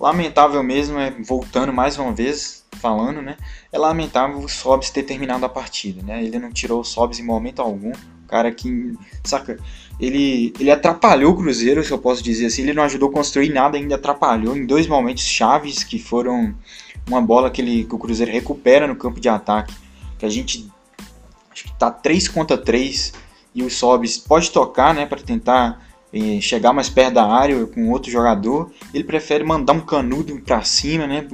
Lamentável 0.00 0.60
mesmo, 0.60 0.98
é, 0.98 1.12
voltando 1.12 1.72
mais 1.72 1.96
uma 1.96 2.12
vez, 2.12 2.66
falando, 2.80 3.22
né? 3.22 3.36
É 3.70 3.78
lamentável 3.78 4.38
o 4.38 4.48
Sobs 4.48 4.90
ter 4.90 5.04
terminado 5.04 5.46
a 5.46 5.48
partida, 5.48 6.02
né? 6.02 6.20
Ele 6.24 6.40
não 6.40 6.50
tirou 6.50 6.80
o 6.80 6.84
Sobs 6.84 7.20
em 7.20 7.24
momento 7.24 7.62
algum. 7.62 7.92
Cara 8.28 8.52
que, 8.52 8.94
saca, 9.24 9.58
ele, 9.98 10.52
ele 10.60 10.70
atrapalhou 10.70 11.32
o 11.32 11.36
Cruzeiro, 11.36 11.82
se 11.82 11.90
eu 11.90 11.98
posso 11.98 12.22
dizer 12.22 12.46
assim. 12.46 12.62
Ele 12.62 12.74
não 12.74 12.84
ajudou 12.84 13.08
a 13.08 13.12
construir 13.12 13.48
nada, 13.48 13.76
ainda 13.76 13.96
atrapalhou 13.96 14.56
em 14.56 14.64
dois 14.64 14.86
momentos 14.86 15.24
chaves 15.24 15.82
que 15.82 15.98
foram 15.98 16.54
uma 17.08 17.20
bola 17.20 17.50
que, 17.50 17.60
ele, 17.60 17.84
que 17.84 17.94
o 17.94 17.98
Cruzeiro 17.98 18.30
recupera 18.30 18.86
no 18.86 18.94
campo 18.94 19.18
de 19.18 19.28
ataque. 19.28 19.74
Que 20.18 20.26
a 20.26 20.28
gente 20.28 20.70
acho 21.50 21.64
que 21.64 21.72
tá 21.78 21.90
3 21.90 22.28
contra 22.28 22.56
3 22.56 23.12
e 23.54 23.62
o 23.62 23.70
Sobis 23.70 24.18
pode 24.18 24.50
tocar, 24.50 24.94
né, 24.94 25.06
para 25.06 25.20
tentar 25.20 25.84
eh, 26.12 26.40
chegar 26.40 26.72
mais 26.72 26.88
perto 26.88 27.14
da 27.14 27.26
área 27.26 27.66
com 27.66 27.90
outro 27.90 28.10
jogador. 28.10 28.70
Ele 28.94 29.04
prefere 29.04 29.42
mandar 29.42 29.72
um 29.72 29.80
canudo 29.80 30.38
para 30.40 30.62
cima, 30.62 31.06
né, 31.06 31.26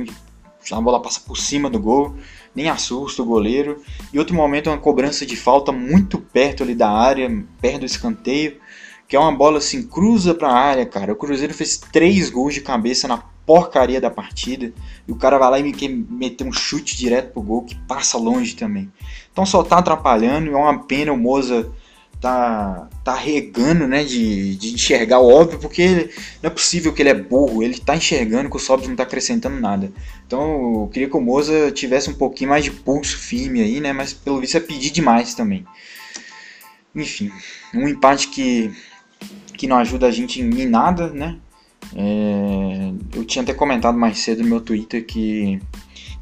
a 0.73 0.81
bola 0.81 1.03
passa 1.03 1.21
por 1.21 1.37
cima 1.37 1.69
do 1.69 1.79
gol, 1.79 2.15
nem 2.55 2.69
assusta 2.69 3.23
o 3.23 3.27
goleiro. 3.27 3.83
E 4.13 4.19
outro 4.19 4.35
momento 4.35 4.69
uma 4.69 4.79
cobrança 4.79 5.27
de 5.27 5.37
falta 5.37 5.73
muito 5.73 6.19
perto 6.19 6.63
ali 6.63 6.75
da 6.75 6.91
área, 6.91 7.45
perto 7.61 7.81
do 7.81 7.87
escanteio, 7.87 8.59
que 9.09 9.17
é 9.17 9.19
uma 9.19 9.33
bola 9.33 9.59
assim 9.59 9.83
cruza 9.83 10.35
para 10.35 10.49
a 10.49 10.57
área, 10.57 10.87
cara. 10.87 11.13
O 11.13 11.17
Cruzeiro 11.17 11.55
fez 11.55 11.77
três 11.77 12.31
gols 12.31 12.55
de 12.55 12.61
cabeça 12.61 13.09
na 13.09 13.19
porcaria 13.47 14.01
da 14.01 14.11
partida. 14.11 14.73
E 15.07 15.13
o 15.13 15.17
cara 15.17 15.39
vai 15.39 15.51
lá 15.51 15.59
e 15.59 15.63
me 15.63 16.07
meter 16.11 16.47
um 16.47 16.53
chute 16.53 16.97
direto 16.97 17.33
pro 17.33 17.43
gol 17.43 17.63
que 17.65 17.75
passa 17.75 18.17
longe 18.17 18.55
também. 18.55 18.91
Então 19.33 19.45
só 19.45 19.63
tá 19.63 19.79
atrapalhando, 19.79 20.51
é 20.51 20.57
uma 20.57 20.79
pena 20.85 21.13
o 21.13 21.17
Moza 21.17 21.71
tá, 22.25 22.89
tá 23.05 23.15
regando, 23.15 23.87
né, 23.87 24.03
de, 24.03 24.57
de 24.57 24.73
enxergar 24.73 25.19
o 25.19 25.29
óbvio, 25.29 25.59
porque 25.59 26.09
não 26.43 26.49
é 26.49 26.51
possível 26.51 26.91
que 26.91 27.03
ele 27.03 27.11
é 27.11 27.15
burro, 27.15 27.63
ele 27.63 27.79
tá 27.79 27.95
enxergando 27.95 28.49
que 28.49 28.57
o 28.57 28.59
Sobs 28.59 28.89
não 28.89 28.97
tá 28.97 29.03
acrescentando 29.03 29.61
nada. 29.61 29.93
Então 30.27 30.81
eu 30.81 30.91
queria 30.91 31.07
que 31.07 31.17
o 31.19 31.21
Moza 31.21 31.71
tivesse 31.71 32.09
um 32.09 32.15
pouquinho 32.15 32.49
mais 32.49 32.65
de 32.65 32.71
pulso 32.71 33.19
firme 33.19 33.61
aí, 33.61 33.79
né, 33.79 33.93
mas 33.93 34.15
pelo 34.15 34.41
visto 34.41 34.57
é 34.57 34.61
pedir 34.61 34.89
demais 34.89 35.35
também. 35.35 35.67
Enfim, 36.97 37.31
um 37.75 37.87
empate 37.87 38.29
que, 38.29 38.73
que 39.59 39.67
não 39.67 39.77
ajuda 39.77 40.07
a 40.07 40.11
gente 40.11 40.41
em 40.41 40.67
nada, 40.67 41.11
né, 41.11 41.37
é, 41.95 43.19
eu 43.19 43.25
tinha 43.27 43.43
até 43.43 43.53
comentado 43.53 43.99
mais 43.99 44.19
cedo 44.21 44.43
no 44.43 44.49
meu 44.49 44.63
Twitter 44.63 45.05
que 45.05 45.61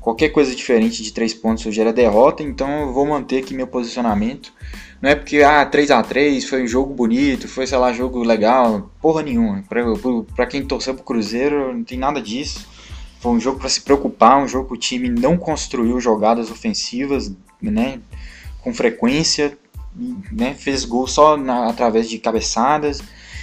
qualquer 0.00 0.30
coisa 0.30 0.52
diferente 0.52 1.00
de 1.00 1.12
3 1.12 1.32
pontos 1.34 1.64
hoje 1.64 1.80
era 1.80 1.92
derrota, 1.92 2.42
então 2.42 2.80
eu 2.80 2.92
vou 2.92 3.06
manter 3.06 3.38
aqui 3.38 3.54
meu 3.54 3.68
posicionamento. 3.68 4.52
Não 5.02 5.10
é 5.10 5.16
porque, 5.16 5.42
ah, 5.42 5.66
3 5.66 5.90
a 5.90 6.00
3 6.00 6.48
foi 6.48 6.62
um 6.62 6.66
jogo 6.68 6.94
bonito, 6.94 7.48
foi, 7.48 7.66
sei 7.66 7.76
lá, 7.76 7.92
jogo 7.92 8.22
legal, 8.22 8.88
porra 9.00 9.20
nenhuma. 9.20 9.64
Pra 10.36 10.46
quem 10.46 10.64
torceu 10.64 10.94
pro 10.94 11.02
Cruzeiro, 11.02 11.74
não 11.74 11.82
tem 11.82 11.98
nada 11.98 12.22
disso. 12.22 12.68
Foi 13.18 13.32
um 13.32 13.40
jogo 13.40 13.58
para 13.58 13.68
se 13.68 13.80
preocupar, 13.80 14.38
um 14.38 14.46
jogo 14.46 14.68
que 14.68 14.74
o 14.74 14.76
time 14.76 15.08
não 15.08 15.36
construiu 15.36 16.00
jogadas 16.00 16.52
ofensivas, 16.52 17.32
né, 17.60 17.98
com 18.60 18.72
frequência, 18.72 19.58
né, 20.30 20.54
fez 20.54 20.84
gol 20.84 21.08
só 21.08 21.36
na, 21.36 21.68
através 21.68 22.08
de 22.08 22.18
cabeçadas 22.18 23.02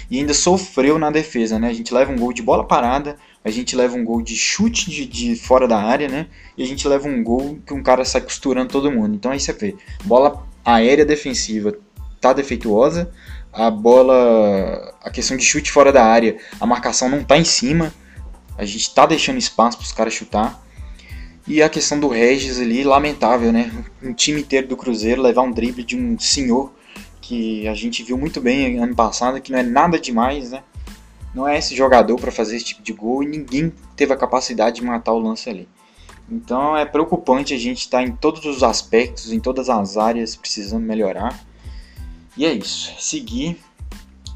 e 0.09 0.17
ainda 0.17 0.33
sofreu 0.33 0.97
na 0.97 1.11
defesa, 1.11 1.59
né? 1.59 1.69
A 1.69 1.73
gente 1.73 1.93
leva 1.93 2.11
um 2.11 2.17
gol 2.17 2.33
de 2.33 2.41
bola 2.41 2.63
parada, 2.63 3.15
a 3.43 3.49
gente 3.49 3.75
leva 3.75 3.95
um 3.95 4.03
gol 4.03 4.21
de 4.21 4.35
chute 4.35 4.89
de, 4.89 5.05
de 5.05 5.35
fora 5.35 5.67
da 5.67 5.77
área, 5.77 6.07
né? 6.07 6.27
E 6.57 6.63
a 6.63 6.65
gente 6.65 6.87
leva 6.87 7.07
um 7.07 7.23
gol 7.23 7.59
que 7.65 7.73
um 7.73 7.83
cara 7.83 8.03
sai 8.03 8.21
costurando 8.21 8.71
todo 8.71 8.91
mundo. 8.91 9.15
Então 9.15 9.31
aí 9.31 9.39
você 9.39 9.53
vê, 9.53 9.75
bola 10.03 10.48
aérea 10.63 11.05
defensiva 11.05 11.73
tá 12.19 12.33
defeituosa, 12.33 13.11
a 13.51 13.71
bola, 13.71 14.93
a 15.01 15.09
questão 15.09 15.37
de 15.37 15.43
chute 15.43 15.71
fora 15.71 15.91
da 15.91 16.03
área, 16.03 16.37
a 16.59 16.65
marcação 16.65 17.09
não 17.09 17.23
tá 17.23 17.37
em 17.37 17.45
cima, 17.45 17.93
a 18.57 18.65
gente 18.65 18.93
tá 18.93 19.05
deixando 19.05 19.37
espaço 19.37 19.77
para 19.77 19.85
os 19.85 19.91
caras 19.91 20.13
chutar. 20.13 20.61
E 21.47 21.63
a 21.63 21.69
questão 21.69 21.99
do 21.99 22.07
Regis 22.07 22.59
ali, 22.59 22.83
lamentável, 22.83 23.51
né? 23.51 23.71
Um 24.03 24.13
time 24.13 24.41
inteiro 24.41 24.67
do 24.67 24.77
Cruzeiro 24.77 25.21
levar 25.21 25.41
um 25.41 25.51
drible 25.51 25.83
de 25.83 25.97
um 25.97 26.19
senhor 26.19 26.71
que 27.21 27.67
a 27.67 27.73
gente 27.73 28.03
viu 28.03 28.17
muito 28.17 28.39
bem 28.39 28.77
ano 28.77 28.95
passado, 28.95 29.41
que 29.41 29.51
não 29.51 29.59
é 29.59 29.63
nada 29.63 29.97
demais, 29.97 30.51
né? 30.51 30.61
Não 31.33 31.47
é 31.47 31.57
esse 31.57 31.75
jogador 31.75 32.19
para 32.19 32.31
fazer 32.31 32.55
esse 32.55 32.65
tipo 32.65 32.83
de 32.83 32.93
gol 32.93 33.23
e 33.23 33.27
ninguém 33.27 33.73
teve 33.95 34.13
a 34.13 34.17
capacidade 34.17 34.77
de 34.77 34.83
matar 34.83 35.13
o 35.13 35.19
lance 35.19 35.49
ali. 35.49 35.67
Então 36.31 36.77
é 36.77 36.85
preocupante 36.85 37.53
a 37.53 37.57
gente 37.57 37.79
estar 37.79 37.99
tá 37.99 38.03
em 38.03 38.11
todos 38.11 38.45
os 38.45 38.63
aspectos, 38.63 39.31
em 39.31 39.39
todas 39.39 39.69
as 39.69 39.97
áreas, 39.97 40.35
precisando 40.35 40.83
melhorar. 40.83 41.43
E 42.37 42.45
é 42.45 42.53
isso, 42.53 42.93
seguir. 42.99 43.57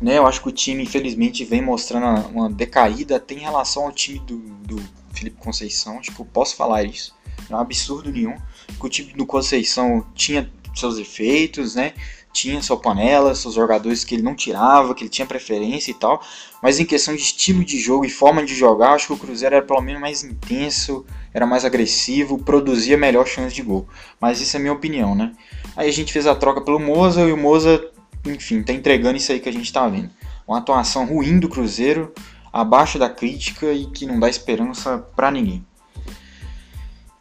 Né, 0.01 0.17
eu 0.17 0.27
acho 0.27 0.41
que 0.41 0.49
o 0.49 0.51
time, 0.51 0.84
infelizmente, 0.84 1.45
vem 1.45 1.62
mostrando 1.62 2.27
uma 2.27 2.49
decaída 2.49 3.15
até 3.15 3.36
em 3.36 3.39
relação 3.39 3.86
ao 3.86 3.91
time 3.91 4.19
do, 4.19 4.38
do 4.38 4.84
Felipe 5.13 5.38
Conceição. 5.38 5.99
Acho 5.99 6.12
que 6.12 6.19
eu 6.19 6.25
posso 6.25 6.58
falar 6.58 6.84
isso. 6.84 7.15
Não 7.49 7.58
é 7.58 7.62
um 7.62 7.63
absurdo 7.63 8.12
nenhum. 8.12 8.36
Que 8.77 8.86
o 8.86 8.89
time 8.89 9.13
do 9.13 9.25
Conceição 9.25 10.06
tinha 10.13 10.51
seus 10.75 10.97
efeitos, 10.97 11.75
né? 11.75 11.93
Tinha 12.34 12.62
sua 12.62 12.76
panela, 12.78 13.36
seus 13.36 13.54
jogadores 13.54 14.04
que 14.04 14.15
ele 14.15 14.24
não 14.24 14.36
tirava, 14.36 14.96
que 14.96 15.04
ele 15.04 15.10
tinha 15.10 15.26
preferência 15.26 15.91
e 15.91 15.93
tal. 15.93 16.22
Mas 16.62 16.80
em 16.80 16.86
questão 16.86 17.15
de 17.15 17.22
estilo 17.22 17.63
de 17.63 17.80
jogo 17.80 18.04
e 18.04 18.10
forma 18.10 18.43
de 18.43 18.56
jogar, 18.56 18.93
acho 18.93 19.08
que 19.08 19.13
o 19.13 19.17
Cruzeiro 19.17 19.56
era 19.56 19.65
pelo 19.65 19.82
menos 19.82 20.02
mais 20.02 20.24
intenso, 20.24 21.06
era 21.34 21.46
mais 21.46 21.63
agressivo, 21.63 22.39
produzia 22.39 22.98
melhor 22.98 23.28
chance 23.28 23.54
de 23.54 23.62
gol. 23.62 23.88
Mas 24.19 24.41
isso 24.41 24.58
é 24.58 24.60
minha 24.60 24.74
opinião, 24.74 25.13
né? 25.15 25.32
Aí 25.78 25.88
a 25.88 25.93
gente 25.93 26.12
fez 26.12 26.26
a 26.26 26.36
troca 26.36 26.62
pelo 26.62 26.80
Moza 26.80 27.22
e 27.22 27.32
o 27.32 27.38
Moza, 27.38 27.84
enfim, 28.26 28.63
tá 28.63 28.74
entregando 28.74 29.17
isso 29.17 29.32
aí 29.32 29.39
que 29.39 29.50
a 29.50 29.54
gente 29.54 29.72
tá 29.72 29.88
vendo. 29.88 30.10
Uma 30.48 30.58
atuação 30.58 31.06
ruim 31.06 31.39
do 31.39 31.48
Cruzeiro, 31.48 32.12
abaixo 32.52 32.98
da 32.98 33.10
crítica 33.10 33.72
e 33.72 33.86
que 33.86 34.06
não 34.06 34.19
dá 34.19 34.28
esperança 34.28 34.98
para 35.15 35.32
ninguém. 35.32 35.65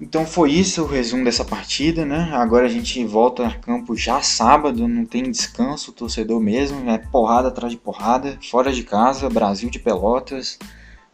Então 0.02 0.26
foi 0.26 0.50
isso 0.50 0.82
o 0.82 0.86
resumo 0.86 1.24
dessa 1.24 1.44
partida, 1.44 2.04
né? 2.04 2.30
Agora 2.32 2.66
a 2.66 2.68
gente 2.68 3.04
volta 3.04 3.46
a 3.46 3.54
campo 3.54 3.96
já 3.96 4.20
sábado, 4.20 4.88
não 4.88 5.06
tem 5.06 5.30
descanso, 5.30 5.92
torcedor 5.92 6.40
mesmo, 6.40 6.90
é 6.90 6.98
porrada 6.98 7.46
atrás 7.46 7.72
de 7.72 7.78
porrada, 7.78 8.36
fora 8.50 8.72
de 8.72 8.82
casa, 8.82 9.30
Brasil 9.30 9.70
de 9.70 9.78
Pelotas, 9.78 10.58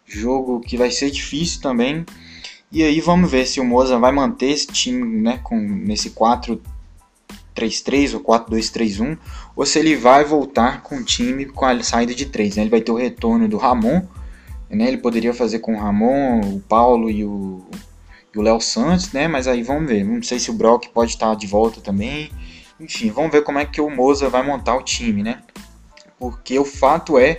jogo 0.06 0.60
que 0.60 0.78
vai 0.78 0.90
ser 0.90 1.10
difícil 1.10 1.60
também. 1.60 2.06
E 2.72 2.82
aí 2.82 2.98
vamos 2.98 3.30
ver 3.30 3.46
se 3.46 3.60
o 3.60 3.64
Moza 3.64 3.98
vai 3.98 4.10
manter 4.10 4.52
esse 4.52 4.68
time, 4.68 5.20
né, 5.20 5.38
com 5.44 5.60
nesse 5.60 6.12
4-3-3 6.12 8.14
ou 8.14 8.20
4-2-3-1, 8.20 9.18
ou 9.54 9.66
se 9.66 9.78
ele 9.78 9.96
vai 9.96 10.24
voltar 10.24 10.82
com 10.82 10.96
o 10.96 11.04
time 11.04 11.44
com 11.44 11.66
a 11.66 11.82
saída 11.82 12.14
de 12.14 12.24
três, 12.24 12.56
né? 12.56 12.62
Ele 12.62 12.70
vai 12.70 12.80
ter 12.80 12.90
o 12.90 12.96
retorno 12.96 13.46
do 13.46 13.58
Ramon, 13.58 14.00
né? 14.70 14.88
Ele 14.88 14.96
poderia 14.96 15.34
fazer 15.34 15.58
com 15.58 15.74
o 15.74 15.78
Ramon, 15.78 16.40
o 16.40 16.60
Paulo 16.60 17.10
e 17.10 17.22
o 17.22 17.66
o 18.40 18.42
Léo 18.42 18.60
Santos, 18.60 19.12
né? 19.12 19.28
Mas 19.28 19.46
aí 19.46 19.62
vamos 19.62 19.88
ver. 19.88 20.04
Não 20.04 20.22
sei 20.22 20.38
se 20.38 20.50
o 20.50 20.54
Brock 20.54 20.88
pode 20.88 21.12
estar 21.12 21.34
de 21.34 21.46
volta 21.46 21.80
também. 21.80 22.30
Enfim, 22.80 23.10
vamos 23.10 23.32
ver 23.32 23.42
como 23.42 23.58
é 23.58 23.64
que 23.64 23.80
o 23.80 23.90
Moza 23.90 24.28
vai 24.28 24.42
montar 24.42 24.76
o 24.76 24.82
time, 24.82 25.22
né? 25.22 25.42
Porque 26.18 26.58
o 26.58 26.64
fato 26.64 27.18
é 27.18 27.38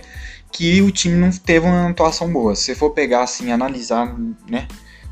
que 0.52 0.82
o 0.82 0.90
time 0.90 1.16
não 1.16 1.30
teve 1.30 1.66
uma 1.66 1.90
atuação 1.90 2.30
boa. 2.30 2.54
Se 2.54 2.74
for 2.74 2.90
pegar 2.90 3.22
assim, 3.22 3.50
analisar, 3.50 4.14
né? 4.48 4.66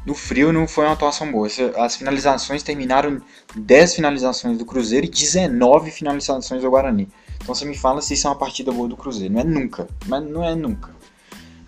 No 0.05 0.15
frio 0.15 0.53
não 0.53 0.67
foi 0.67 0.85
uma 0.85 0.95
atuação 0.95 1.31
boa. 1.31 1.49
As 1.77 1.97
finalizações 1.97 2.63
terminaram 2.63 3.21
10 3.55 3.97
finalizações 3.97 4.57
do 4.57 4.65
Cruzeiro 4.65 5.07
e 5.07 5.11
19 5.11 5.91
finalizações 5.91 6.63
do 6.63 6.71
Guarani. 6.71 7.09
Então 7.37 7.55
você 7.55 7.65
me 7.65 7.77
fala 7.77 8.01
se 8.01 8.15
isso 8.15 8.27
é 8.27 8.31
uma 8.31 8.37
partida 8.37 8.73
boa 8.73 8.89
do 8.89 8.97
Cruzeiro. 8.97 9.35
Não 9.35 9.41
é 9.41 9.45
nunca, 9.45 9.87
mas 10.07 10.25
não 10.25 10.45
é 10.45 10.55
nunca. 10.55 10.91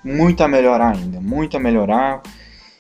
Muito 0.03 0.43
a 0.43 0.49
melhorar 0.49 0.97
ainda, 0.97 1.21
muito 1.21 1.57
a 1.57 1.61
melhorar. 1.61 2.23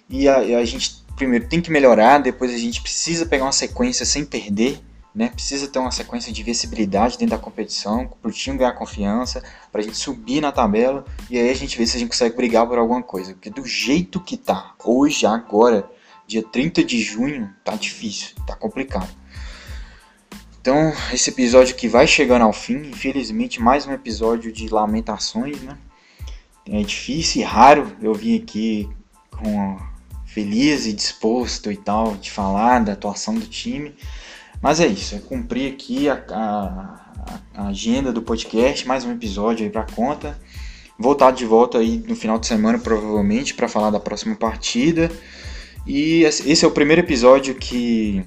E 0.09 0.29
a, 0.29 0.39
a 0.39 0.65
gente 0.65 1.05
primeiro 1.21 1.47
tem 1.47 1.61
que 1.61 1.71
melhorar, 1.71 2.19
depois 2.19 2.51
a 2.55 2.57
gente 2.57 2.81
precisa 2.81 3.27
pegar 3.27 3.45
uma 3.45 3.53
sequência 3.53 4.07
sem 4.07 4.25
perder, 4.25 4.81
né? 5.15 5.29
Precisa 5.29 5.69
ter 5.69 5.79
uma 5.79 5.91
sequência 5.91 6.33
de 6.33 6.43
visibilidade 6.43 7.19
dentro 7.19 7.37
da 7.37 7.43
competição, 7.43 8.07
para 8.07 8.31
o 8.31 8.33
time 8.33 8.57
ganhar 8.57 8.73
confiança, 8.73 9.43
para 9.71 9.83
a 9.83 9.85
gente 9.85 9.99
subir 9.99 10.41
na 10.41 10.51
tabela 10.51 11.05
e 11.29 11.39
aí 11.39 11.51
a 11.51 11.55
gente 11.55 11.77
vê 11.77 11.87
se 11.87 11.99
a 11.99 12.01
gente 12.01 12.09
consegue 12.09 12.35
brigar 12.35 12.67
por 12.67 12.79
alguma 12.79 13.03
coisa. 13.03 13.35
Porque 13.35 13.51
do 13.51 13.67
jeito 13.67 14.19
que 14.19 14.39
tá 14.39 14.75
hoje, 14.83 15.27
agora, 15.27 15.91
dia 16.27 16.43
30 16.43 16.83
de 16.85 17.03
junho, 17.03 17.51
tá 17.63 17.77
difícil, 17.77 18.35
tá 18.47 18.57
complicado. 18.57 19.11
Então, 20.59 20.95
esse 21.13 21.29
episódio 21.29 21.77
que 21.77 21.87
vai 21.87 22.07
chegando 22.07 22.43
ao 22.43 22.53
fim, 22.53 22.77
infelizmente, 22.77 23.61
mais 23.61 23.87
um 23.87 23.93
episódio 23.93 24.51
de 24.51 24.69
lamentações, 24.69 25.61
né? 25.61 25.77
É 26.67 26.83
difícil 26.83 27.43
e 27.43 27.45
raro 27.45 27.95
eu 28.01 28.15
vim 28.15 28.39
aqui 28.39 28.89
com 29.31 29.90
feliz 30.33 30.87
e 30.87 30.93
disposto 30.93 31.73
e 31.73 31.77
tal 31.77 32.17
de 32.17 32.31
falar 32.31 32.85
da 32.85 32.93
atuação 32.93 33.35
do 33.35 33.47
time. 33.47 33.95
Mas 34.63 34.79
é 34.79 34.87
isso, 34.87 35.15
é 35.15 35.19
cumprir 35.19 35.73
aqui 35.73 36.09
a, 36.09 36.23
a, 36.31 37.11
a 37.55 37.67
agenda 37.69 38.13
do 38.13 38.23
podcast, 38.23 38.87
mais 38.87 39.05
um 39.05 39.13
episódio 39.13 39.65
aí 39.65 39.71
para 39.71 39.85
conta. 39.85 40.39
Voltar 40.99 41.31
de 41.31 41.47
volta 41.47 41.79
aí 41.79 42.05
no 42.07 42.15
final 42.15 42.39
de 42.39 42.47
semana, 42.47 42.79
provavelmente, 42.79 43.55
para 43.55 43.69
falar 43.69 43.91
da 43.91 43.99
próxima 43.99 44.37
partida. 44.37 45.11
E 45.87 46.23
esse 46.25 46.65
é 46.65 46.69
o 46.69 46.71
primeiro 46.71 47.01
episódio 47.01 47.55
que, 47.55 48.23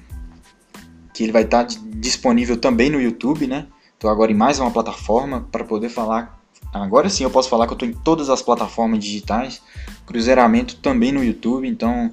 que 1.14 1.24
ele 1.24 1.32
vai 1.32 1.44
estar 1.44 1.66
disponível 1.66 2.58
também 2.58 2.90
no 2.90 3.00
YouTube, 3.00 3.46
né? 3.46 3.68
Estou 3.94 4.10
agora 4.10 4.32
em 4.32 4.36
mais 4.36 4.60
uma 4.60 4.72
plataforma 4.72 5.48
para 5.52 5.64
poder 5.64 5.90
falar. 5.90 6.43
Agora 6.72 7.10
sim 7.10 7.24
eu 7.24 7.30
posso 7.30 7.50
falar 7.50 7.68
que 7.68 7.74
eu 7.74 7.76
estou 7.76 7.88
em 7.88 7.94
todas 7.94 8.30
as 8.30 8.42
plataformas 8.42 9.00
digitais 9.00 9.62
Cruzeiramento 10.06 10.76
também 10.78 11.12
no 11.12 11.24
YouTube, 11.24 11.68
então 11.68 12.12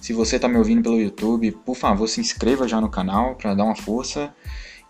se 0.00 0.12
você 0.12 0.36
está 0.36 0.48
me 0.48 0.56
ouvindo 0.56 0.82
pelo 0.82 1.00
YouTube, 1.00 1.50
por 1.64 1.76
favor 1.76 2.06
se 2.06 2.20
inscreva 2.20 2.68
já 2.68 2.80
no 2.80 2.88
canal 2.88 3.34
para 3.34 3.54
dar 3.54 3.64
uma 3.64 3.74
força. 3.74 4.34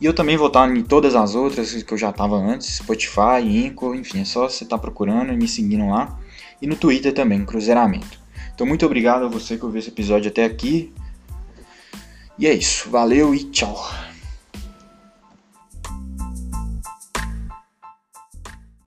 E 0.01 0.05
eu 0.05 0.13
também 0.13 0.37
vou 0.37 0.49
estar 0.49 0.69
em 0.75 0.83
todas 0.83 1.15
as 1.15 1.35
outras 1.35 1.83
que 1.83 1.95
eu 1.95 1.99
já 1.99 2.11
estava 2.11 2.37
antes, 2.37 2.77
Spotify, 2.77 3.41
Inco, 3.43 3.95
enfim, 3.95 4.21
é 4.21 4.25
só 4.25 4.49
você 4.49 4.65
estar 4.65 4.77
tá 4.77 4.83
procurando 4.83 5.33
e 5.33 5.37
me 5.37 5.49
seguindo 5.49 5.89
lá. 5.89 6.19
E 6.61 6.67
no 6.67 6.77
Twitter 6.77 7.13
também, 7.13 7.45
Cruzeiramento. 7.45 8.21
Então 8.55 8.67
muito 8.67 8.85
obrigado 8.85 9.25
a 9.25 9.29
você 9.29 9.57
que 9.57 9.65
ouviu 9.65 9.79
esse 9.79 9.89
episódio 9.89 10.31
até 10.31 10.45
aqui. 10.45 10.93
E 12.39 12.47
é 12.47 12.53
isso, 12.53 12.91
valeu 12.91 13.35
e 13.35 13.45
tchau. 13.45 13.89